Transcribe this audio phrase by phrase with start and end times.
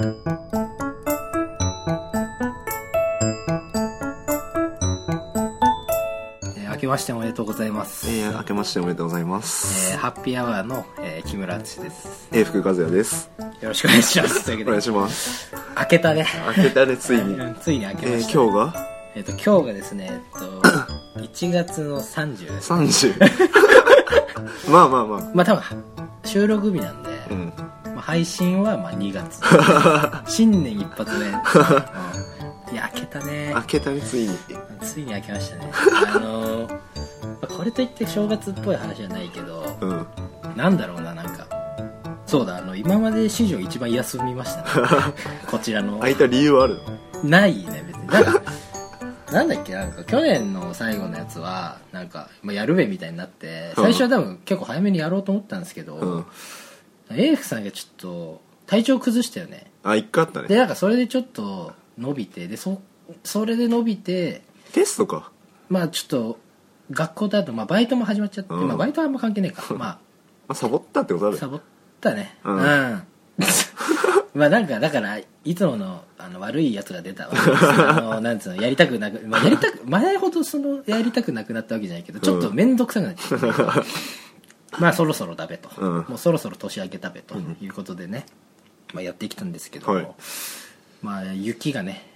[0.00, 0.14] えー
[6.74, 8.10] 明けましておめでとうございます。
[8.10, 9.92] えー、明けましておめでとうございます。
[9.92, 12.28] えーハッピーアワーの、えー木村敦です。
[12.32, 13.30] えー、福和也です。
[13.38, 14.44] よろしくお願いします。
[14.44, 15.54] というわけで、お願いします。
[15.78, 16.26] 明けたね。
[16.56, 17.34] 明けたね、ついに。
[17.34, 18.32] うんついに明けえー、ました。
[18.32, 18.74] 今日が？
[19.14, 20.60] えっ、と、今日がですね、えっと、
[21.22, 22.72] 1月の30です。
[22.72, 23.14] 30。
[24.68, 25.30] まあまあまあ。
[25.32, 25.62] まあ多分、
[26.24, 27.10] 収録日なんで、
[28.04, 29.40] 配信はまあ2月。
[30.30, 31.26] 新年一発目。
[31.26, 31.32] うん
[32.72, 33.62] いや、明けたね明。
[33.62, 34.36] けたね、ついに。
[34.82, 35.70] ついに明けましたね。
[36.14, 36.68] あの
[37.56, 40.06] これといって正月っぽい話じゃないけど、うん。
[40.56, 41.46] なんだろうな、なんか。
[42.26, 44.88] そうだ、あの、今まで史上一番休みましたね。
[45.50, 45.98] こちらの。
[45.98, 46.80] 空いた理由はある
[47.22, 47.30] の？
[47.30, 48.06] ないね、別に。
[48.08, 48.42] なんか、
[49.30, 56.26] なんだっけ、なんか、去年の最後のやつは、なんか、まあ、やるべみたいになって、うん最初は多分結構早めにやろうと思ったんですけど、うん。
[57.16, 59.70] エイフさんがちょっと、体調崩したよね。
[59.82, 60.56] あ、一回あったで、ね。
[60.56, 62.80] なんかそれでちょっと伸びて、で、そ、
[63.22, 65.30] それで伸びて、テストか。
[65.68, 66.38] まあちょっと、
[66.90, 69.62] 学校だと、まあバイトも始まっちゃって、うんまあバイトはあんま関係ないか。
[69.74, 69.98] ま ま
[70.48, 71.60] あ、サボったってことああ、るサボっ
[72.00, 72.38] たね。
[72.44, 72.56] うん
[74.34, 83.84] まあなんか、だから、いつもの、あの、悪いやつが出たわけです あの、なんつうの、やりたくなく、まあやりたく、前ほどその、やりたくなくなったわけじゃないけど、ちょっと面倒くさくなっちゃった。
[84.80, 85.70] まあそろそろだべと。
[85.78, 85.94] うん。
[86.08, 88.26] もうそろそろ年明けだべということでね、
[88.92, 89.88] まあやってきたんですけど。
[89.88, 90.08] も、はい。
[91.02, 92.10] まあ雪がね、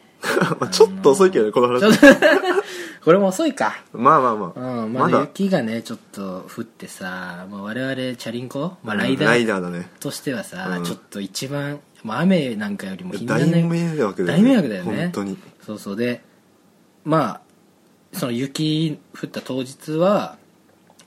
[0.61, 1.99] ま あちょっと遅いけどね、この話。
[3.05, 3.85] これも遅いか。
[3.93, 4.61] まあまあまあ。
[4.83, 9.85] うん、ままだ、だ雪がねちょっと降ってさ、まあ、我々チャリンコ、まあ、ライダー。
[10.01, 10.85] としてはさ、うん。
[10.85, 15.03] ちょっと一番、まあ、雨なんかよりも大迷惑だよ大迷惑だよね。
[15.05, 15.39] 本当に。
[15.65, 15.97] そうそう。
[15.97, 16.23] で
[17.05, 17.41] まあ
[18.13, 20.37] その雪降った当日は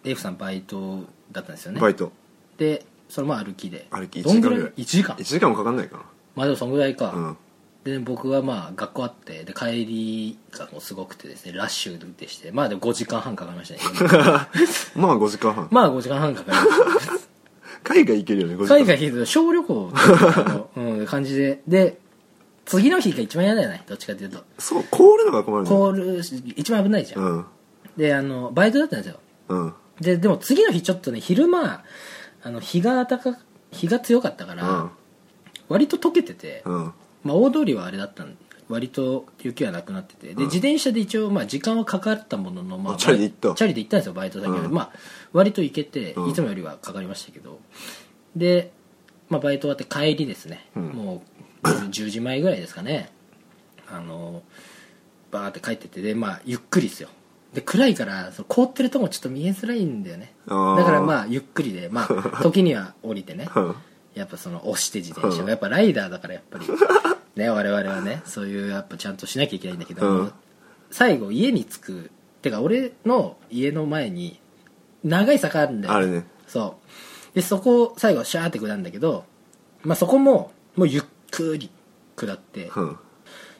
[0.03, 2.11] レイフさんバイトだったんですよねバイト。
[2.57, 4.59] でそれも歩きで歩き1どんぐらい？
[4.59, 4.73] 時間ぐらい。
[4.77, 7.13] 1時間1時間もかかんないかまあでもそんぐらいか、な。
[7.13, 7.37] うん。
[7.83, 14.47] で僕はまあ学校あってで帰りがもうすごくてですねラッシュでしてまあでも5時間半かかりましたね
[14.95, 15.67] まあ5時間半。
[15.71, 16.57] まあ5時間半かかり
[16.93, 17.13] ました
[17.83, 21.97] 海外行けるよね、5時間海外行くと小旅行の、うん、感じでで
[22.65, 25.69] 次の日が一番嫌だよねどっちかっていうとそう、凍るのが困るね。
[25.69, 27.45] コールし一番危ないじゃん、うん。
[27.97, 29.73] であのバイトだったんですようん。
[30.01, 31.83] ででも次の日ちょっとね昼間
[32.43, 33.37] あの日が暖か
[33.71, 34.91] 日が強かったから、うん。
[35.69, 36.93] 割と溶けてて、うん。
[37.23, 38.35] まあ、大通りはあれだったん
[38.67, 40.43] 割と雪はなくなっててで、うん。
[40.45, 43.55] 自転車で一応、まあ、時間はかかったものの、まあ、あチャリで行った。
[43.55, 44.73] チャリで行ったんですよバイト先まで、うん。
[44.73, 44.91] まあ
[45.33, 46.29] 割と行けて、うん。
[46.29, 47.59] いつもよりはかかりましたけど。
[48.35, 48.71] で、
[49.29, 50.83] まあ、バイト終わって帰りですね、うん。
[50.89, 51.23] も
[51.63, 53.11] う10時前ぐらいですかね。
[53.89, 54.41] あの
[55.31, 57.09] バーって帰っててでまあゆっくりですよ
[57.53, 60.33] で暗いからその凍ってるとこちょっと見えづらいんだよね。
[60.47, 60.77] あー。
[60.77, 63.49] だからまあゆっくりでまあ 時には降りてね。
[63.53, 63.75] うん。
[64.13, 66.65] やっぱその押して自転車やっぱライダーだからやっぱり。
[67.35, 70.31] ね我々はねそういうやっぱちゃんとしなきゃいけないんだけど、うん。
[70.91, 72.11] 最後家に着く。
[72.41, 74.39] てか俺の家の前に
[75.03, 76.25] 長い坂あるんだよあれね。
[76.47, 76.77] そ
[77.33, 77.35] う。
[77.35, 79.25] でそこを最後シャーって下るんだけど
[79.83, 81.69] まあそこももうゆっくり
[82.15, 82.97] 下ってうん。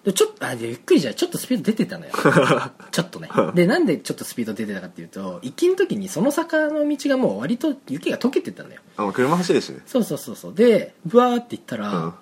[0.03, 2.11] でちょっとあでゆっくりじゃちょっとスピード出てたのよ。
[2.91, 3.29] ちょっとね。
[3.53, 8.81] でなんでちょっとスピード出てたかっていうと行きの時にその坂の道がもう割と雪が溶けてたのよ。
[8.97, 9.81] あ、まあ車走るしね。
[9.85, 10.53] そうそうそうそう。
[10.55, 12.13] でブワーって行ったら、うん。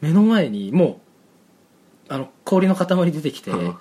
[0.00, 1.00] 目の前にも
[2.08, 3.76] うあの氷の塊出てきて、うん。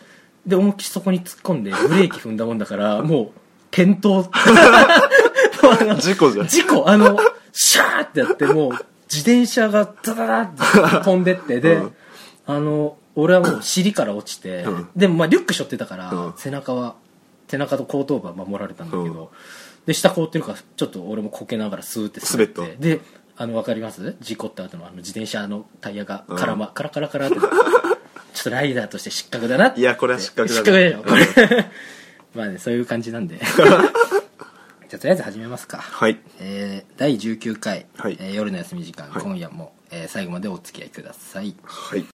[0.48, 3.32] で思いっきりそこに突っ込んでブレーキ踏んだもんだからもう
[3.72, 4.28] 転倒。
[6.02, 6.48] 事故じゃん。
[6.48, 6.90] 事故。
[6.90, 7.20] あの
[7.52, 8.72] シャーってやってもう
[9.12, 11.94] 自転車がダダダって飛んでってで、うん。
[12.48, 14.90] あの俺はもう尻から落ちて、うん。
[14.96, 16.34] でもまあリュック背負ってたから、うん。
[16.38, 16.96] 背中は
[17.48, 19.28] 背中と後頭部は守られたんだけど、うん。
[19.86, 23.02] で下凍ってるからちょっと俺もこけながらスーって滑って滑っで
[23.36, 24.16] あの分かります？
[24.22, 26.38] 事故った後のあの自転車のタイヤがうん。
[26.38, 27.36] カラマ、カラカラカラって。
[27.40, 29.80] ちょっとライダーとして失格だなって。
[29.80, 30.58] いやこれは失格だね。
[30.60, 31.70] 失格でしょこれ。
[32.34, 33.38] まあねそういう感じなんで。
[33.46, 33.66] じゃ
[34.98, 35.78] あとりあえず始めますか。
[35.78, 36.20] はい。
[36.40, 38.18] えー第19回、はい。
[38.20, 39.24] えー夜の休み時間、はい。
[39.24, 41.56] 今夜も、えー最後までお付き合いください。
[41.64, 42.06] はい。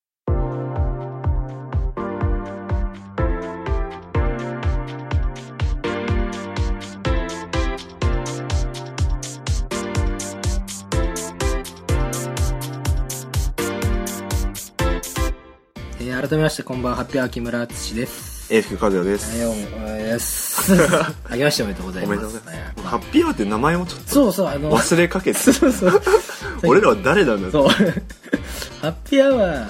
[16.10, 18.52] えー改めましてこんばんはハッピーア村敦です。
[18.52, 19.30] えー、福和也です。
[19.40, 20.74] はいお願いします。
[21.30, 22.42] あげましておめでとうございおます。
[22.84, 25.38] ハッピーアワーって名前もちょっそうそうあのと忘れかけて。
[25.38, 26.02] そうそう。
[26.66, 27.68] 俺らは誰なんだそう。
[27.68, 29.68] ハッピーアワー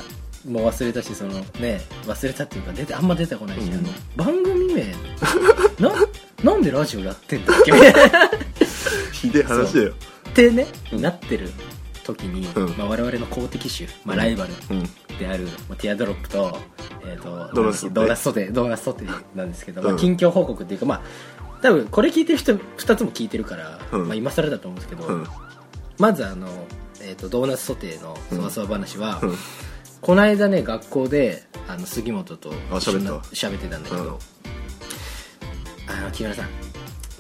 [0.50, 3.74] も忘れたしそのね忘れたっていうか出てあんま出てこないし、うん。
[3.74, 4.86] あの番組名
[5.82, 5.94] な
[6.54, 7.72] なんでラジオやってんだっけ？
[7.74, 8.32] みたいな
[9.12, 9.94] ひでえ話だよ。
[10.30, 11.52] ってねなってる
[12.04, 12.78] 時に、うん。
[12.78, 14.84] まあ、我々の公的種、まあ、ライバルうん。
[15.18, 16.58] である、まあ、ティアドロップと,、
[17.04, 21.02] えー、とドーナツソテードーナツソテードーナツソテーなんですけど、まあ、うん近況報告っていうかまあ
[21.62, 24.08] 多分これ聞いてる人2つも聞いてるから、うん。
[24.08, 25.28] まあ、今更だと思うんですけど、うん。
[25.98, 26.48] まずあの、
[27.02, 29.36] えー、とドーナツソテーのそわそわ話は、うん。
[30.02, 32.98] この間ね学校であの杉本と一緒
[33.58, 34.10] ってたんだけど、うん。
[35.92, 36.50] あの木村さん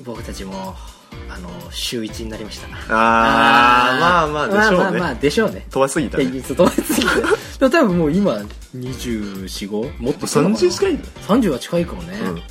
[0.03, 0.75] 僕たちも
[1.29, 2.67] あの週1になりました。
[2.89, 4.77] あーまあまあでしょうね。
[4.77, 5.65] まあまあまあでしょうね。
[5.69, 7.15] 飛ばしすぎた飛ばしすぎて。
[7.59, 8.41] でも多分もう今
[8.75, 11.03] 245もっと30近いんだ。
[11.03, 12.41] よ30は近いかもね、うん。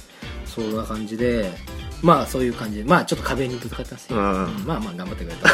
[0.46, 1.50] そんな感じで
[2.02, 2.84] まあそういう感じで。
[2.84, 4.44] まあちょっと壁にぶつかったんですよ、うん。
[4.44, 5.48] うんまあまあ頑張ってくれた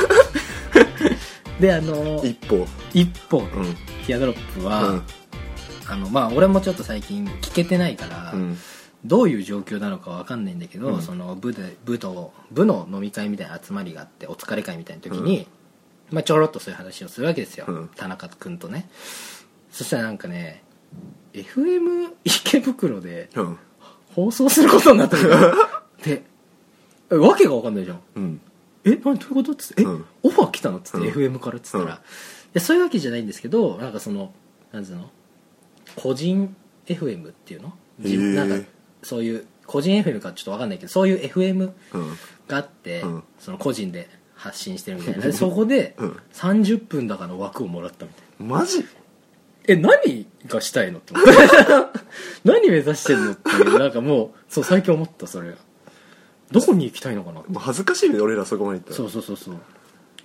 [1.60, 2.66] であの一歩。
[2.92, 3.74] 一方で、うん。
[4.06, 5.02] ティアドロップは、うん。
[5.86, 8.58] あのまあ俺もちょっと最近聞けてないから、うん
[9.04, 11.02] どういう状況なのかわかんないんだけど、うん。
[11.02, 15.46] その部で部と部の飲み会みたいな集まりがあってお疲れ会みたいな時に、
[16.10, 17.90] まあ、ちょろっとそういう話をするわけですよ、うん。
[17.96, 18.88] 田中君とね。
[19.70, 20.62] そしたらなんかね
[21.32, 23.58] FM 池袋でうん。
[24.14, 25.54] 放送することになったのよ。
[26.04, 26.22] で
[27.10, 28.00] えわけがわかんないじゃん。
[28.14, 28.40] うん。
[28.84, 29.82] え何どういうことっつって？
[29.82, 30.04] え、うん。
[30.22, 31.34] オファー来たのっつって、うん。
[31.34, 31.90] FM からっつったら、うん。
[31.90, 31.92] い
[32.54, 34.32] やそういうわけじゃないんですけどなんかその
[34.72, 35.10] なんつうの？
[35.96, 36.54] 個人
[36.86, 37.72] FM っていうの？
[38.00, 38.34] ー。
[38.34, 38.68] なんか
[39.04, 42.18] そういう個人 FM かちょっとわかんないけどそういう FM うん。
[42.48, 43.24] があって、うん。
[43.38, 45.20] その個人で発信してるみたいな。
[45.26, 46.16] でそこでうん。
[46.32, 48.58] 30分だかの枠をもらったみたいな。
[48.58, 48.84] マジ？
[49.66, 51.32] え何がしたいのって思って
[52.44, 55.54] 何目指してんのっていうなんかもうそう最近思ったそれ
[56.50, 57.40] どこに行きたいのかな。
[57.40, 58.96] って恥ずかしいよね俺らそこまで行ったら。
[58.96, 59.54] そうそうそうそう。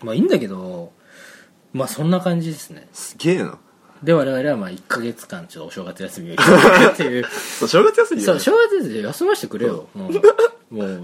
[0.04, 0.92] まあいいんだけど
[1.72, 2.90] まあそんな感じですね。
[2.92, 3.58] すげえな
[4.04, 7.26] で我々はまあ1ヶ月間ちょっとお正月休みをいただく っていう。
[7.26, 10.02] そう正月休みそうよ正月で休ませてくれよ、うん。
[10.04, 10.22] もうね。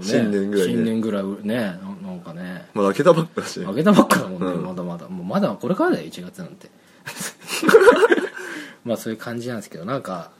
[0.02, 0.74] 新年ぐらいね。
[0.74, 1.56] 新年ぐらいね
[2.02, 2.68] ななんかね。
[2.72, 3.62] まだ開けたばっかだし。
[3.66, 4.64] あげたばっかだもんね、うん。
[4.64, 5.08] まだまだ。
[5.08, 6.70] もうまだこれからだよ1月なんて。
[8.84, 10.30] まあそういう感じなんですけどなんか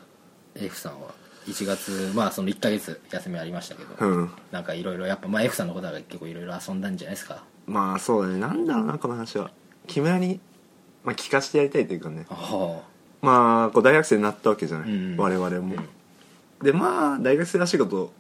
[0.55, 1.09] F さんは
[1.49, 4.31] 1月まあその1ヶ月休みありましたけど、うん。
[4.51, 7.43] なんかいろいろやっぱまあ F さんのことは結構いろいろ遊んだんじゃないですか？
[7.67, 8.39] まあそうだね。
[8.39, 9.51] なんだろうなこの話は。
[9.87, 10.41] 木村に、
[11.07, 12.27] まあ、聞かせてやりたいというかね。
[12.29, 12.81] あ。
[13.23, 15.17] まあこう大学生になったわけじゃない、うんうん。
[15.17, 15.77] 我々も、
[16.63, 18.13] でまあ大学生らしいこと、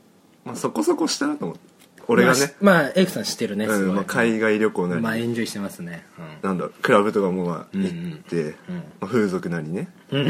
[0.44, 1.76] まあ、そこそこしたなと思って。
[2.08, 6.06] 俺がね、まあ、まあ F さん知ってるねすごい、うんまあ、海外旅行なり、まあエンジョイしてますね。
[6.42, 8.10] なんだろうクラブとかもまあうんうん。
[8.10, 8.54] 行って、うん。
[8.54, 8.54] ま
[9.00, 10.28] あ、風俗なりね、うん。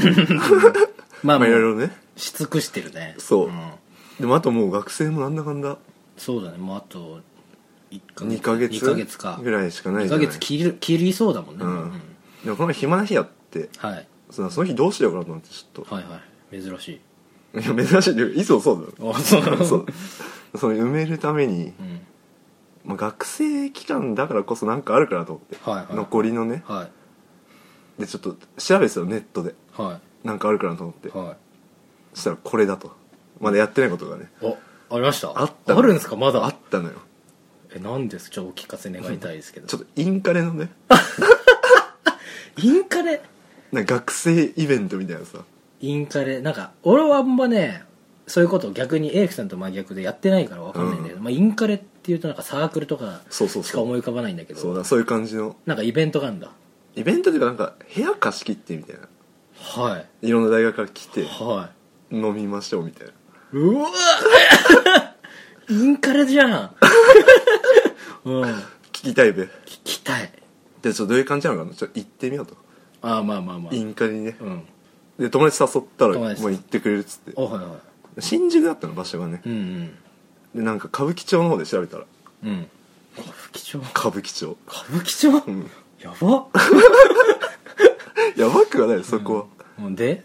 [1.23, 1.95] まあ まあいろいろね。
[2.17, 3.17] し尽くしてるね。
[3.19, 3.49] そう。
[3.51, 3.53] ん。
[4.19, 5.77] でもあともう学生もなんだかんだ。
[6.17, 6.57] そうだね。
[6.57, 7.21] もうあと
[7.91, 9.39] 1ヶ2ヶ月2ヶ月か。
[9.43, 10.27] ぐらいしかない2じゃない。
[10.27, 11.71] ヶ月切る切りそうだもんね、うん。
[11.71, 12.03] うん
[12.45, 14.07] でもこの前暇な日やってはい。
[14.31, 15.95] そのその日どうしようかなと思ってちょっと。
[15.95, 16.21] はいは
[16.53, 16.63] い。
[16.63, 16.89] 珍し
[17.55, 17.61] い。
[17.61, 18.41] いや珍しい。
[18.41, 19.13] いつもそうだよ。
[19.15, 19.43] あそう。
[19.65, 19.87] そう。
[20.59, 22.01] その埋めるために、うん。
[22.85, 25.95] まあ、学生期間だからこそなんかあるかなと思って、はいはい。
[25.95, 26.63] 残りのね。
[26.67, 26.89] は
[27.99, 28.01] い。
[28.01, 29.55] でちょっと調べてたよネットで。
[29.73, 31.09] はなんかあるかなと思って。
[31.09, 31.37] いはい。
[32.15, 32.93] そしたらこれだと。
[33.41, 34.31] まだやってないことがね。
[34.43, 34.57] お
[34.91, 35.33] ありました？
[35.35, 35.79] あったの。
[35.81, 36.17] あるんですか？
[36.17, 36.45] まだ？
[36.45, 36.95] あったのよ。
[37.75, 38.31] え何です？
[38.31, 39.67] ちょっとお聞かせ願いたいですけど。
[39.67, 40.71] ちょっとインカレのね
[42.57, 43.21] インカレ。
[43.73, 45.39] なんか学生イベントみたいなさ。
[45.81, 46.41] インカレ。
[46.41, 47.83] なんか俺はあんまね
[48.27, 53.71] そういうことを逆にエイクさんと真逆でやってないから分かんないんだけど、まあ、インカレっていうとなんかサークルとかそうそうそう。
[53.71, 55.57] しか思い浮かばないんだけどそうだそういう感じの。
[55.67, 56.51] なんかイベントがあるんだ。
[56.97, 59.03] イベントっていうかなんか部屋貸し切ってみたいな。
[59.59, 60.29] はい。
[60.29, 61.71] いろんな大学から来ては
[62.11, 63.13] 飲みましょうみたいな。
[63.13, 63.89] いうわ
[65.69, 66.75] インカレじゃん。
[68.25, 68.43] うん。
[68.43, 68.55] 聞
[68.93, 69.49] 聞きたいべ。
[69.85, 70.33] きたい
[70.89, 71.75] でちょっとどういう感じなのかな？
[71.75, 72.57] ちょっと行ってみようと。
[73.03, 73.75] ああまあまあまあ。
[73.75, 74.37] インカレにね。
[74.41, 74.63] うん。
[75.19, 77.33] で友達誘ったらもう行ってくれるっつって。
[77.37, 77.77] おはいは
[78.21, 79.43] 新宿だったの場所がね。
[79.45, 79.95] いうん。
[80.55, 82.05] でなんか歌舞伎町の方で調べたら。
[82.45, 82.51] うん。
[82.51, 82.67] うん
[83.19, 83.79] 歌舞伎町？
[83.95, 84.57] 歌舞伎町。
[84.69, 85.71] 歌舞伎町、うん。
[86.01, 86.47] やば。
[88.37, 90.23] やばくはないそこは、もうで？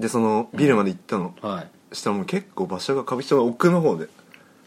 [0.00, 1.70] でそのビルまで行ったの、はい。
[1.94, 4.08] したらもう結構場所が歌舞伎町の奥の方で。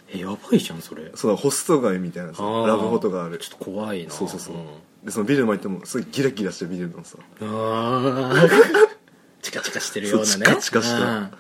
[0.08, 1.12] えやばいじゃんそれ。
[1.16, 2.68] そのホスト街みたいなさあー。
[2.68, 3.40] ラブホとかある。
[3.40, 4.12] ちょっと怖いな。
[4.12, 4.60] そうそうそう、ん
[5.04, 7.18] でそのビルまで行ってもすごいギラギラしてるビルのさ。
[7.42, 8.94] あー。
[9.42, 10.30] チカチカしてるようなね。
[10.30, 11.32] チカチカしたうん。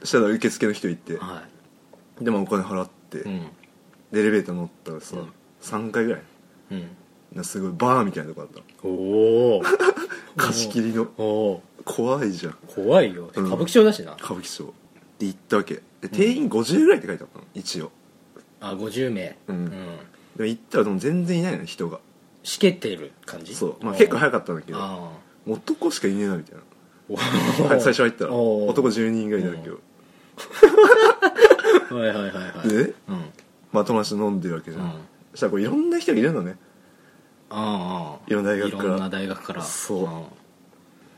[0.00, 1.16] そしたら受付の人行って。
[1.18, 1.44] は
[2.20, 3.40] でまあお金払って、いうん。
[4.10, 5.32] でエレベーター乗ったらさ、うん。
[5.60, 6.22] 3階ぐらい。
[6.72, 6.88] うん。
[7.32, 8.58] なすごいバーみたいなとこあった
[8.88, 8.92] の。
[8.92, 9.62] おお
[10.36, 11.08] 貸し切りの。
[11.16, 12.58] おお怖いじゃん。
[12.66, 13.46] 怖いよ、うん。
[13.46, 14.14] 歌舞伎町だしな。
[14.14, 14.74] 歌舞伎町。
[15.20, 15.82] で行ったわけ。
[16.00, 17.92] で定員50ぐらいって書いてあったの一応。
[18.60, 19.38] あ50名。
[19.46, 19.70] うん。
[20.36, 22.00] で行ったらでも全然いないの人が
[22.46, 23.54] しけてる感じ？
[23.54, 24.78] そう、まあ、結構早かったんだけど。
[24.80, 25.10] あ
[25.48, 27.80] 男しかいねえなみたいな。
[27.80, 28.32] 最初入ったら。
[28.32, 29.80] 男10人ぐらいいたんだけど。
[31.96, 32.68] はいはいはいはい。
[32.68, 33.24] でうん。
[33.72, 34.90] まあ友達と飲んでるわけじゃん、うん。
[35.32, 36.56] そしたらこういろんな人がいるのね。
[37.50, 38.84] ああいろんな大学から。
[38.84, 39.62] いろんな大学から。
[39.62, 40.02] そう。
[40.04, 40.24] ん。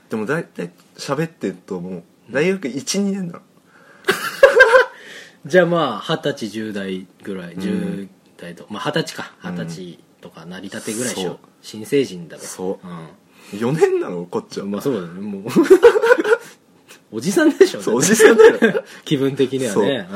[0.08, 2.02] でも大体喋ってるともう。
[2.30, 3.42] 大学12年だろ
[5.46, 7.54] じゃあまあ二十歳10代ぐらい。
[7.54, 7.58] ん。
[7.58, 8.08] 10
[8.38, 9.32] 代と、まあ二十歳か。
[9.44, 11.38] うん二十歳とか成り立てぐらいでしょ、そう。
[11.62, 13.56] 新成人だべそう。
[13.56, 15.20] 4年なのこっちは、うんまあそうだね。
[15.20, 15.42] もう。
[17.10, 18.84] おじさんでしょそうおじさんだよ。
[19.04, 20.08] 気分的にはね。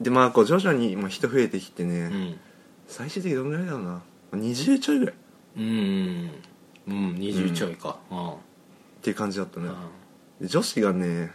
[0.00, 2.12] でまあこう徐々にまあ人増えてきてね、うん。
[2.14, 2.40] うん
[2.88, 4.02] 最終的にどのぐらいだろうな。
[4.32, 5.14] 20ちょいぐらい。
[5.14, 5.18] っ
[5.58, 6.30] うん
[6.86, 7.14] うん。
[7.16, 8.32] 20ちょいか、うん。
[9.02, 9.68] ていう感じだったね、
[10.40, 11.32] 女子がね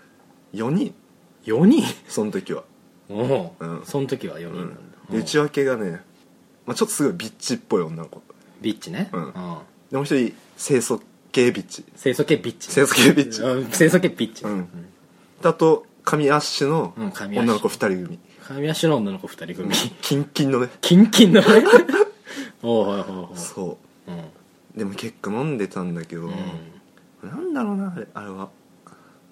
[0.53, 0.95] 4人。
[1.45, 1.83] 4人？
[2.07, 2.63] その時は、
[3.09, 3.81] おお、うん。
[3.85, 4.75] その時は4人なんだ、
[5.11, 6.01] で内訳がね、
[6.65, 8.21] まあ、ちょっとすごいビッチっぽい女の子。
[8.61, 9.33] ビッチね、うん。
[9.91, 11.01] でもう一人清楚
[11.31, 11.83] 系ビッチ。
[12.01, 12.69] 清楚系ビッチ。
[12.69, 13.41] 清楚系ビッチ。
[13.41, 13.65] うん。
[13.67, 14.67] 清楚系ビッチ、うん。
[15.43, 17.51] あと神アッシュのうん神アッシュ。
[17.51, 18.19] 女の子2人組。
[18.43, 19.73] 神足の女の子2人組。
[20.01, 20.69] キンキンのね。
[20.81, 21.47] キンキンのね。
[22.61, 23.77] おうはいはいはいそ
[24.07, 24.11] う。
[24.11, 24.77] うん。
[24.77, 27.29] でも結構飲んでたんだけど、うん。
[27.29, 28.49] なんだろうなあれあれは。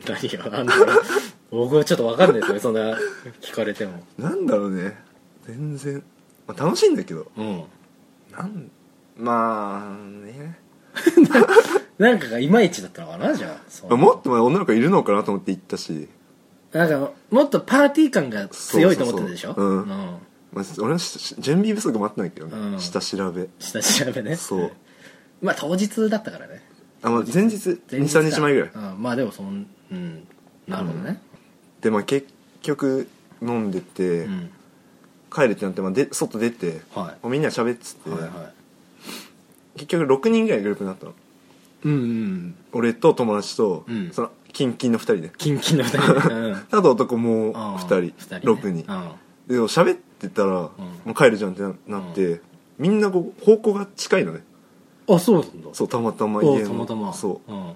[0.07, 1.03] 何があんだろう。
[1.51, 2.97] 僕はちょっと分かんないですよそんな
[3.41, 4.03] 聞かれても。
[4.17, 4.97] なんだろうね。
[5.45, 6.03] 全然、
[6.53, 7.27] まあ、楽しいんだけど。
[7.37, 7.63] うん。
[8.31, 8.71] なん
[9.17, 10.57] まあね。
[11.97, 13.61] なんかがいまいちだったのかなじゃあ。
[13.69, 13.97] そう。
[13.97, 16.09] もっと前女の子いるのかなと思って行ったし、
[16.73, 19.53] なんかもっとパーティー感が強いと思ってたでしょ？
[19.53, 19.73] そうそうそう。
[19.73, 19.81] うん。
[19.81, 19.87] うん。
[20.53, 22.79] まあ、俺のし準備不足もあったんだけどね、うん。
[22.79, 23.47] 下調べ。
[23.59, 24.35] 下調べね。
[24.35, 24.71] そう。
[25.41, 26.61] まあ当日だったからね。
[27.03, 27.79] あ、まあ、前日。
[27.89, 28.71] 前日か23日前ぐらい。
[28.73, 30.27] うん、まあでもそんうん。
[30.67, 31.21] なるほどね。
[31.81, 32.27] でまあ結
[32.61, 33.07] 局
[33.41, 34.49] 飲んでて、うん、
[35.33, 38.31] 帰るってなって、まあ、で外出て、はもうみんなで喋っつって、いはいはい。
[39.75, 41.13] 結局6人ぐらいグループになったの。
[41.83, 44.11] うんうん俺と友達と、うん。
[44.11, 45.31] そのキンキンの2人で。
[45.37, 46.35] キンキンの二人で。
[46.35, 46.53] うん。
[46.69, 47.53] あと男もううん。
[47.53, 48.41] 2人二人ね。
[48.43, 48.69] 6人。
[48.69, 48.83] うん。
[49.47, 50.71] で喋ってたら、も
[51.07, 52.41] う帰るじゃんってななって、
[52.77, 54.43] みんなこう方向が近いのね。
[55.07, 55.69] あそうなんだ。
[55.73, 56.67] そうたまたまお家の。
[56.67, 57.13] たまたま。
[57.13, 57.51] そう。
[57.51, 57.73] うん。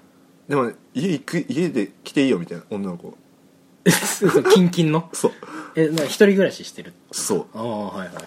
[0.48, 3.18] でもね家行く家で来ていいよみたいな女の子
[3.92, 5.10] そ うキンキンの？
[5.14, 5.32] そう。
[5.76, 6.94] えな一人暮らししてる？
[7.12, 8.24] そああはいはいはい。
[8.24, 8.26] い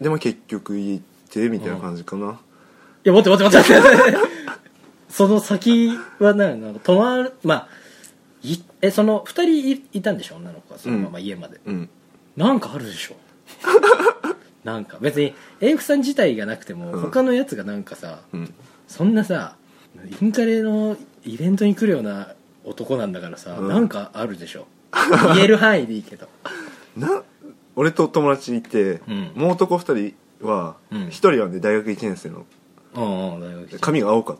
[0.00, 2.40] うでも結局家行ってみたいな感じかな、
[3.04, 4.18] や待って待って待って待って。
[5.10, 7.68] その先はななんか泊まるまあ
[8.42, 10.36] いえその二人いいたんでしょ？
[10.36, 11.88] 女の子はそのまま家まで、うん。
[12.36, 13.16] なんかあるでしょ？
[14.64, 17.00] なんか別に英福さん自体がなくても、うん。
[17.00, 18.54] 他のやつがなんかさうん。
[18.88, 19.56] そんなさ
[20.20, 22.34] インカレのイベントに来るような
[22.70, 23.68] 男なんだからさ、うん。
[23.68, 24.66] なんかあるでしょ。
[25.34, 26.28] 言える範囲でいいけど。
[26.96, 27.22] な
[27.76, 29.32] 俺と友達いて、うん。
[29.34, 30.98] もう男2人はうん。
[31.06, 32.46] 1人はね大学1年生の。
[32.94, 33.78] うんうん大学生。
[33.78, 34.36] 髪が青かっ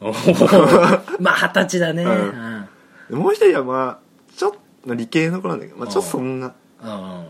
[0.00, 1.20] おー。
[1.22, 2.04] まあ二十歳だね。
[2.04, 2.10] うん。
[2.10, 2.32] うん。
[2.32, 3.98] たでもう1人はまあ
[4.36, 4.52] ちょっ
[4.86, 6.52] と理系の子なんだけど、まあ、ちょっとそんな
[6.82, 7.26] うん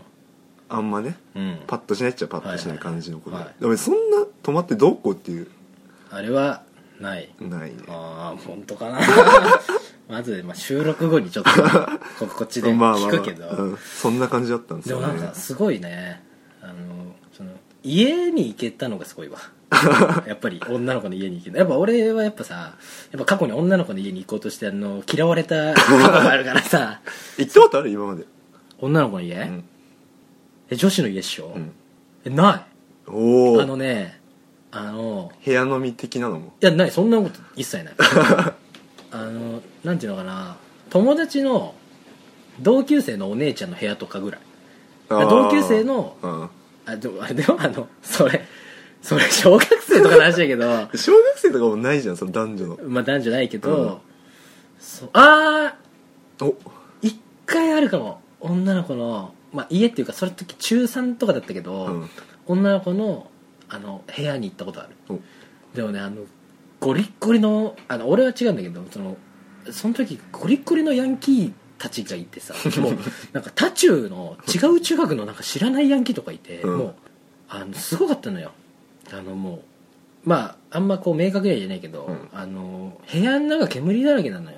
[0.69, 1.59] あんまねうん。
[1.67, 3.45] パッとしないっちゃパッとしない感じの子で、はい。
[3.45, 5.47] はいはいでもそんな泊まってどうこうっていう。
[6.09, 6.63] あれは
[6.99, 7.29] ない。
[7.39, 7.77] ないね。
[7.87, 8.99] ああ本当かな
[10.07, 11.51] まず、まあ、収録後にちょっと
[12.19, 13.11] ここっちでまあまあ、まあ。
[13.11, 16.23] 聞くけど、うん、そんな感じだったんですでもよねなんかすごいね。
[16.61, 16.73] あの
[17.33, 17.51] その
[17.83, 19.39] 家に行けたのがすごいわ。
[20.27, 21.57] やっぱり女の子の家に行けた。
[21.57, 27.01] やっぱ俺はやっぱさやっぱ過去に女の子の家に行こうとしてあの嫌われた過去があるからさ。
[27.37, 27.89] 行ったことある？
[27.89, 28.25] 今まで、
[28.79, 29.63] 女の子の家、うん。
[30.69, 31.71] え女子の家っしょ、うん。
[32.25, 32.65] えな
[33.07, 33.09] い。
[33.09, 34.21] おおあのね
[34.71, 36.53] あの部屋飲み的なのも？
[36.61, 36.91] いやない。
[36.91, 37.95] そんなこと一切ない
[39.13, 40.57] あのなんていうのかな。
[40.89, 41.75] 友達の
[42.59, 44.41] 同級生のお姉ちゃんの部屋とかぐらい。
[45.09, 46.49] 同級生のうん。
[46.85, 48.41] あでもあでもあのそれ
[49.01, 50.89] それ小学生とかの話だけど。
[50.97, 52.77] 小学生とかもないじゃんその男女の。
[52.87, 53.97] まあ男女ないけど、うん。
[54.79, 55.75] そうあ
[56.39, 56.55] あお。
[57.01, 58.19] 一回あるかも。
[58.39, 62.09] 女の子の、まあ、家っていうかそれ時中3とかだったけど、うん。
[62.47, 63.29] 女の子の
[63.69, 64.89] あの部屋に行ったことある。
[65.09, 65.19] お。
[65.75, 66.23] でもねあの
[66.83, 69.15] ゴリッゴリのあの俺は違うんだけどその
[69.71, 72.97] その時ゴリッゴリのヤンキーたちがいてさ もう
[73.31, 76.77] なんか他中の違う中学のなんか知らないヤンキーとかいて、うん。
[76.77, 76.95] もう
[77.47, 78.51] あのすごかったのよ。
[79.11, 79.63] あのも
[80.25, 82.29] うまああんまこう明確には言えないけど、うん。
[82.33, 84.57] あの部屋の中煙だらけなのよ。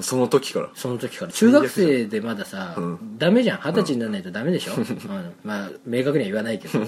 [0.00, 0.70] その時から。
[0.74, 1.32] その時から。
[1.32, 3.18] 中学生でまださ、うん。
[3.18, 3.60] ダメじゃん。
[3.60, 5.32] 二十歳にならないとダメでしょ、うん。
[5.44, 6.78] まあ明確には言わないけど。
[6.80, 6.86] も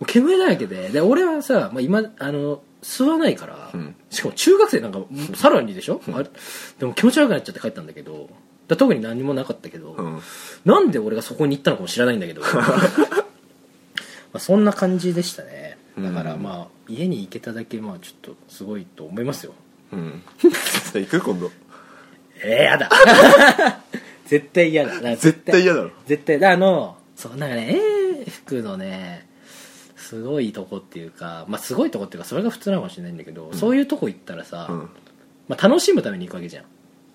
[0.00, 0.88] う煙だらけで。
[0.88, 3.94] で俺はさ、まあ、今あの吸わないから、うん。
[4.10, 5.00] しかも中学生なんか
[5.34, 6.30] さらにでしょ、あれ？
[6.78, 8.28] でも気持ち悪くなっちゃって帰ったんだけど
[8.68, 10.20] だ特に何もなかったけど、うん。
[10.64, 12.48] なんで俺がそこに行ったのかも知らないんだけど ま
[14.34, 15.78] あそんな感じでしたね。
[15.98, 19.54] だからうんまあ家に行けただけまあちょっとすごいと思いますよ。
[19.92, 20.22] うん。
[20.94, 21.20] 行く？
[21.20, 21.50] 今度。
[22.42, 22.88] えー、やだ。
[24.26, 25.00] 絶対嫌だ。
[25.00, 25.90] だ絶対嫌だろ。
[26.06, 27.76] 絶対あのそうなんかね
[28.26, 29.26] 英服のね
[30.10, 34.90] すごいとこっていうかまあすごいとこっていうかそれが普通なのかもしれないんだけど、そういうとこ行ったらさ、うん。
[35.46, 36.64] まあ、楽しむために行くわけじゃん。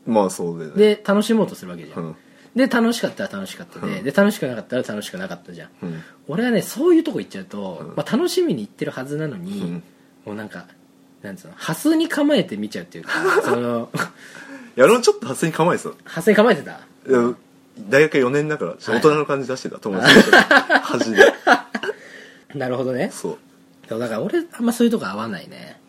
[0.06, 0.78] まあそうだよね。
[0.96, 2.16] で楽しもうとするわけじゃん、うん。
[2.56, 4.04] で楽しかったら楽しかったで,、うん。
[4.06, 6.04] で楽しくなかったら楽しくなかったじゃん、うん。
[6.30, 7.88] 俺はねそういうとこ行っちゃうと、うん。
[7.98, 9.84] まあ、楽しみに行ってるはずなのに、うん。
[10.25, 10.68] もうなんか
[11.22, 13.12] なんつうのハスに構えて見ちゃうっていうか
[13.44, 13.90] その
[14.78, 15.90] いや俺もちょっと発声に構えてた。
[16.06, 16.80] ハスに構えてた。
[17.90, 20.38] 大学4年だから大人の感じ出してた、友達と
[20.82, 21.34] 恥で
[22.60, 23.10] なるほどね。
[23.12, 23.38] そう。
[23.88, 25.80] そうだから俺あんまそういうとこ合わないね、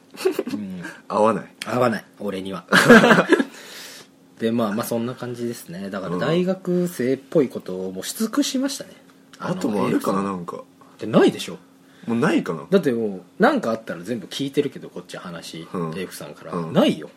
[0.53, 1.47] うん、合わない。
[1.65, 2.05] 合わない。
[2.21, 2.67] 俺には。
[4.39, 5.89] でまあまあそんな感じですね。
[5.89, 8.91] だから大学生っぽいことをもうし尽くしましたね。
[9.39, 10.63] あともあるかなのなんか。
[10.99, 11.59] でないでしょ。
[12.07, 12.65] もうないかな。
[12.69, 15.99] だってもう何かあったら全部聞いてるけどこっち話、うん。
[15.99, 16.73] エイフさんから、うん。
[16.75, 17.09] ないよ。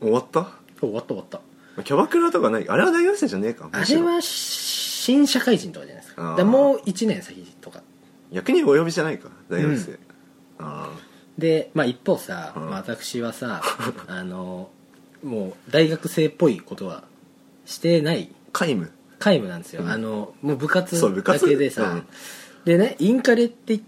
[0.00, 0.48] 終わった？
[0.78, 1.40] 終わった終わった。
[1.82, 2.68] キャバクラとかない。
[2.68, 3.68] あれは大学生じゃねえか。
[3.72, 4.00] むしろ。
[4.00, 6.22] あれは新社会人とかじゃないですか。
[6.22, 6.30] あー。
[6.32, 7.82] だからもう1年先とか
[8.36, 9.30] 逆にお呼びじゃないか。
[9.48, 9.98] 大学生、
[10.58, 10.90] あ
[11.38, 12.70] で、まあ、一方さ、うん。
[12.70, 13.62] まあ、私はさ
[14.08, 14.68] あの
[15.24, 17.04] もう大学生っぽいことは
[17.64, 18.28] してない。
[18.52, 18.90] あ皆無。
[19.18, 19.88] 皆無なんですよ、うん。
[19.90, 22.06] あのもう部活だけでさ、うん。
[22.66, 23.80] でねインカレって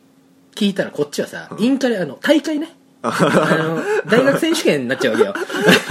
[0.55, 1.63] 聞いたらこっちはさ、うん。
[1.63, 2.75] インカレあの大会ね。
[3.03, 3.11] あ
[3.59, 5.35] の大学選手権になっちゃうわけよ。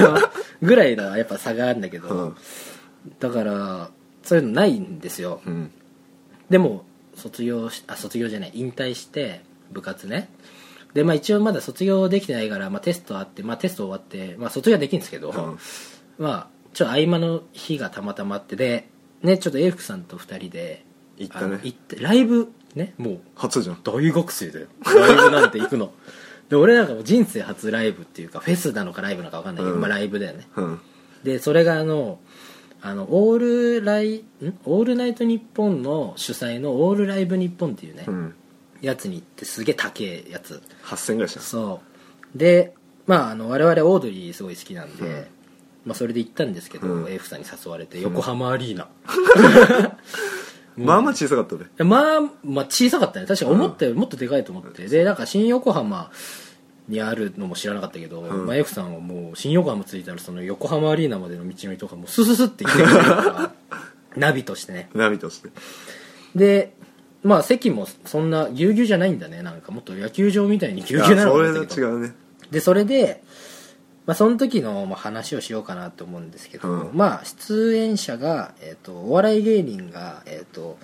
[0.63, 2.35] ぐらいのやっぱ差があるんだけど、うん。
[3.19, 3.91] だから
[4.23, 5.41] そういうのないんですよ。
[5.45, 5.71] うん。
[6.49, 6.86] でも
[7.17, 10.29] 卒業しあ卒業じゃない引退して部活ね。
[10.93, 15.59] でまあ一応まだ卒業できてないから、まあ、テストあって、まあ、テスト終わって、まあ、卒業はできるんですけど、うん。
[16.17, 18.87] まあちょっと合間の日がたまたまあってで
[19.21, 20.85] ねちょっと英福さんと2人で
[21.17, 21.59] 行ったね。
[21.63, 23.81] 行ってライブねもう初じゃん。
[23.83, 25.91] 大学生だよライブなんて行くの。
[26.49, 29.81] で俺なんかもう人生初ライブっていうかフェスなのかライブなのか分かんないけど、うん。
[29.81, 30.47] まあ、ライブだよね。
[30.55, 30.79] うん。
[31.23, 32.19] でそれがあの
[32.87, 33.37] あのオー
[33.79, 34.23] ルライん？
[34.65, 38.35] オールナイトニッポンの主催のオールライブニッポンっていうね、うん。
[38.81, 40.61] やつに行ってすげえ高えやつ。
[40.83, 41.41] 8000ぐらいした。
[41.41, 41.81] そ
[42.33, 42.37] う。
[42.37, 42.73] で
[43.05, 45.27] まああの我々オードリーすごい好きなんで、うん。
[45.85, 47.07] まあ、それで行ったんですけど、うん。
[47.09, 48.89] AF さんに誘われて横浜アリーナ、
[50.77, 51.63] まあまあ小さかったね。
[51.63, 53.25] いやまあ、まあ小さかったね。
[53.25, 56.11] 確か思ったよりもっとでかいと思って、でなんか新横浜
[56.87, 58.45] にあるのも知らなかったけど、うん。
[58.45, 63.51] まあ、F さんはもう新横浜着いたらその横浜アリーナまでの道のりとかもうスススって行ってくれるから
[64.15, 64.89] ナビとしてね。
[64.93, 65.49] ナビとして。
[66.35, 66.73] で
[67.23, 69.71] まあ席もそんなぎゅうぎゅうじゃないんだねなんか。
[69.71, 71.87] もっと野球場みたいにぎゅうぎゅうなのあそれかと思ったけど。
[71.87, 72.15] は違うね。
[72.51, 73.23] でそれで、
[74.05, 76.91] まあ、その時のまあ話をしようかなと思うんですけど、うん。
[76.93, 80.77] まあ出演者が、えー、とお笑い芸人が、えーと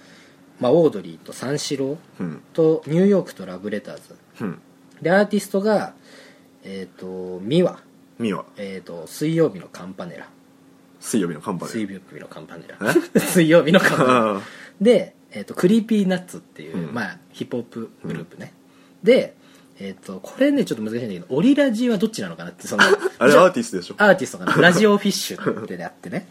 [0.60, 2.42] まあ、オードリーと三四郎うん。
[2.54, 4.02] とニューヨークとラブレターズ
[4.42, 4.62] うん
[5.04, 5.94] でアーティストが
[6.63, 8.46] えっ、と miwa、miwa。
[8.58, 10.28] えー、と水曜日のカンパネラ。
[11.00, 12.94] 水曜日のカンパネ水曜日のカンパネラ。
[13.20, 14.36] 水曜日のカンパネラ。
[14.38, 14.42] あ
[14.80, 16.94] で、えー、と Creepy Nuts っていう、うん。
[16.94, 18.54] まあ、ヒップホップグループね、
[19.04, 19.36] で、
[19.80, 22.84] えー、とこれねちょっと難しいんだけどオリラジはどっちなのかなってその
[23.20, 23.96] あれアーティストでしょ？
[23.98, 24.54] アーティストかな。
[24.56, 26.28] ラジオフィッシュってであってね。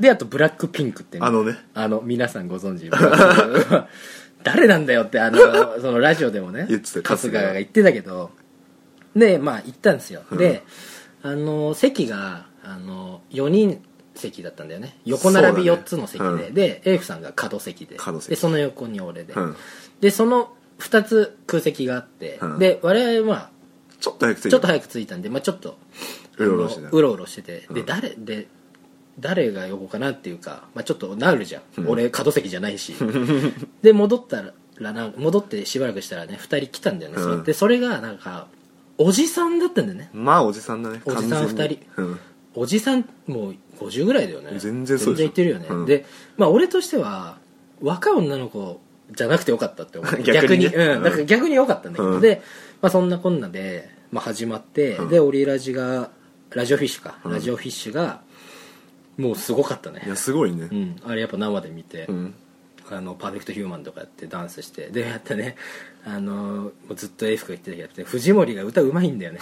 [0.00, 1.58] であとブラックピンクってあのね。
[1.74, 2.88] あの皆さんご存知
[4.44, 5.38] 誰なんだよってあの
[5.82, 8.30] そのラジオでもね言ってた春日が言ってたけど。
[9.16, 10.64] でまあ行ったんですよ、で
[11.22, 13.80] あの席があの4人
[14.14, 14.98] 席だったんだよね。
[15.04, 16.54] 横並びそうだね4つの席で、うん。
[16.54, 17.96] で A フさんが角席で。
[18.28, 19.56] でその横に俺で、うん。
[20.00, 22.58] でその2つ空席があって、うん。
[22.58, 23.50] で我々は
[24.00, 24.50] ちょっと早く着いた。
[24.50, 25.78] ちょっと早く着いたんで、まあ、ちょっと
[26.38, 26.54] うろ
[27.12, 27.86] うろしててて、でうん。
[27.86, 28.14] 誰？
[28.16, 28.48] で
[29.18, 31.88] 誰が横かなっていうか、まあ、ちょっとなるじゃん、うん。
[31.88, 32.94] 俺角席じゃないし。
[33.82, 37.44] で戻ったらな戻ってしばらくしたらね2人来たんだよね、うん。
[37.44, 38.48] でそれがなんか
[38.98, 40.10] おじさんだったんだよね。
[40.12, 41.68] まあおじさんだねおじさん完全に。
[41.68, 42.02] 二人。
[42.02, 42.18] うん。
[42.56, 44.52] おじさんもう50ぐらいだよね。
[44.58, 45.86] 全然そう全然いってるよね、うん。
[45.86, 46.04] で
[46.36, 47.38] まあ俺としては
[47.80, 48.80] 若い女の子
[49.12, 50.18] じゃなくてよかったって思う。
[50.22, 50.72] 逆にね。
[50.74, 52.20] うん、だから逆によかったんだけど、うん。
[52.20, 52.42] で、
[52.80, 55.08] まあ、そんなこんなで、まあ、始まって、うん。
[55.08, 56.10] でオリラジが
[56.50, 57.32] ラジオフィッシュか、うん。
[57.32, 58.22] ラジオフィッシュが
[59.16, 60.02] もうすごかったね。
[60.04, 60.68] いやすごいね。
[60.70, 62.34] うん、あれやっぱ生で見て、うん。
[62.90, 65.56] あのパーフェクトヒューマンとかやってダンスしてでやったね
[66.04, 69.38] あのもうずっと A 服が言ってたけどやって藤森が歌うまいんだよね。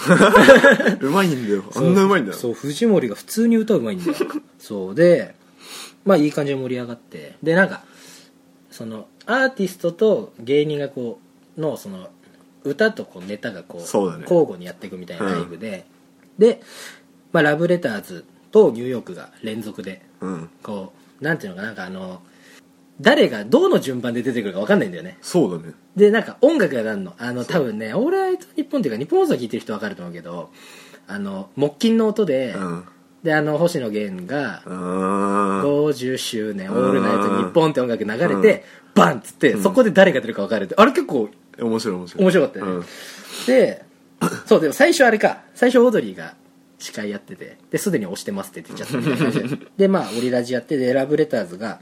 [1.01, 1.65] うまいんだよ。
[1.75, 2.39] あんなうまいんだよ。
[2.39, 4.17] そう藤森が普通に歌うまいんだよ。
[4.61, 5.35] そうで
[6.05, 7.83] まあいい感じで盛り上がってでなんか
[8.71, 11.19] そのアーティストと芸人がこ
[11.57, 12.11] うのその
[12.65, 14.23] 歌とこうネタがこうね。
[14.23, 15.85] 交互にやっていくみたいなライブで、
[16.39, 16.63] で、
[17.33, 20.51] まあ、ラブレターズとニューヨークが連続でうん。
[20.63, 22.23] こうなんていうのかななんかあの
[23.01, 25.19] 誰がどの順番で出てくるか分かんないんだよね。
[25.23, 25.75] そうだね。
[25.97, 27.15] でなんか音楽がなんの。
[27.19, 30.51] あの多分ね「オールライトニッポン」っていうか日本放送聞いてる人分かると思うけど
[31.09, 32.85] あの木琴の音で、うん。
[33.23, 35.63] であの星野源があー。
[35.63, 40.75] 50周年オールナイトうんニッポンって音楽流れてバンっつって、そこで誰が出るか分かるって。
[40.77, 42.25] あれ結構面白い面白い。
[42.25, 42.85] 面白かったよね、うん。
[43.47, 43.85] で
[44.47, 45.43] そうでも最初あれか。
[45.55, 46.35] 最初オードリーが
[46.83, 49.67] 司会やっててですでに押してますって言っちゃったみたいな感じで。
[49.79, 51.81] でまあオリラジやってでラブレターズが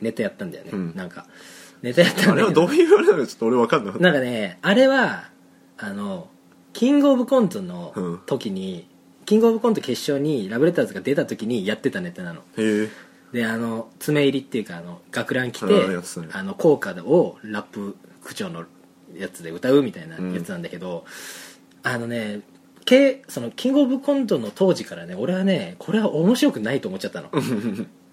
[0.00, 0.92] ネタやったんだよね、うん。
[0.96, 1.26] なんか
[1.82, 2.32] ネタやったんだけど。
[2.32, 4.04] あれはどういうあれなのかちょっと俺分かんなかった。
[4.04, 5.28] なんかねあれは
[5.78, 6.28] あの
[6.72, 8.20] キングオブコントのうん。
[8.26, 8.88] 時に、
[9.26, 12.40] キングオブコント決勝にラブレターズが出た時にやってたネタなの。
[12.40, 12.88] へえ。
[13.32, 15.66] であの爪入りっていうかあの学ラン着て
[16.32, 18.64] あの効果をラップ口調の
[19.14, 21.04] やつで歌うみたいなやつなんだけど、
[21.82, 22.40] あのね
[22.84, 27.30] けそのキングオブコントの当時からね俺はねこれは面白くないと思っちゃったの。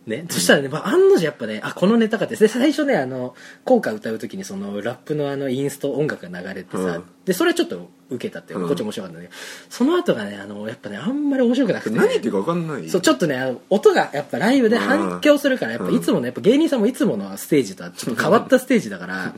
[0.07, 7.03] ね、そしたらね、まあ、案の定やっぱねあこのネタかってで最初ねあの効果歌う時にそのラップのあのインスト音楽が流れてさ、うん。
[7.25, 11.95] でそれはちょっと受けたってこっち面白かったんだけど、その後がねあのやっぱねあんまり面白くなくて。
[11.95, 12.89] 何言ってるか分かんない？
[12.89, 15.95] そうちょっとね音がやっぱライブで反響するからやっぱうん。
[15.95, 19.35] いつものやっぱ芸人さんもいつものステージとはちょっと変わったステージだから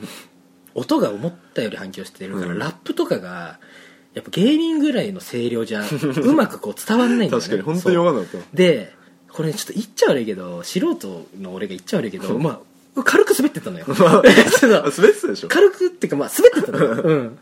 [0.74, 2.58] 音が思ったより反響してるから、うん。
[2.58, 3.58] ラップとかが
[4.14, 5.82] やっぱ芸人ぐらいの声量じゃ
[6.22, 7.48] うまくこう伝わんないんだよね。
[7.48, 8.42] 確かに本当に分かんなかっそう。
[8.52, 8.92] で
[9.30, 12.60] これねちょっと言っちゃ悪いけど素人の俺が言っちゃ悪いけどま
[12.94, 13.86] あ軽く滑ってたのよ。
[13.88, 15.48] 滑ってたでしょ。
[15.48, 17.38] 軽くっていうかまあ滑ってたのよ、うん、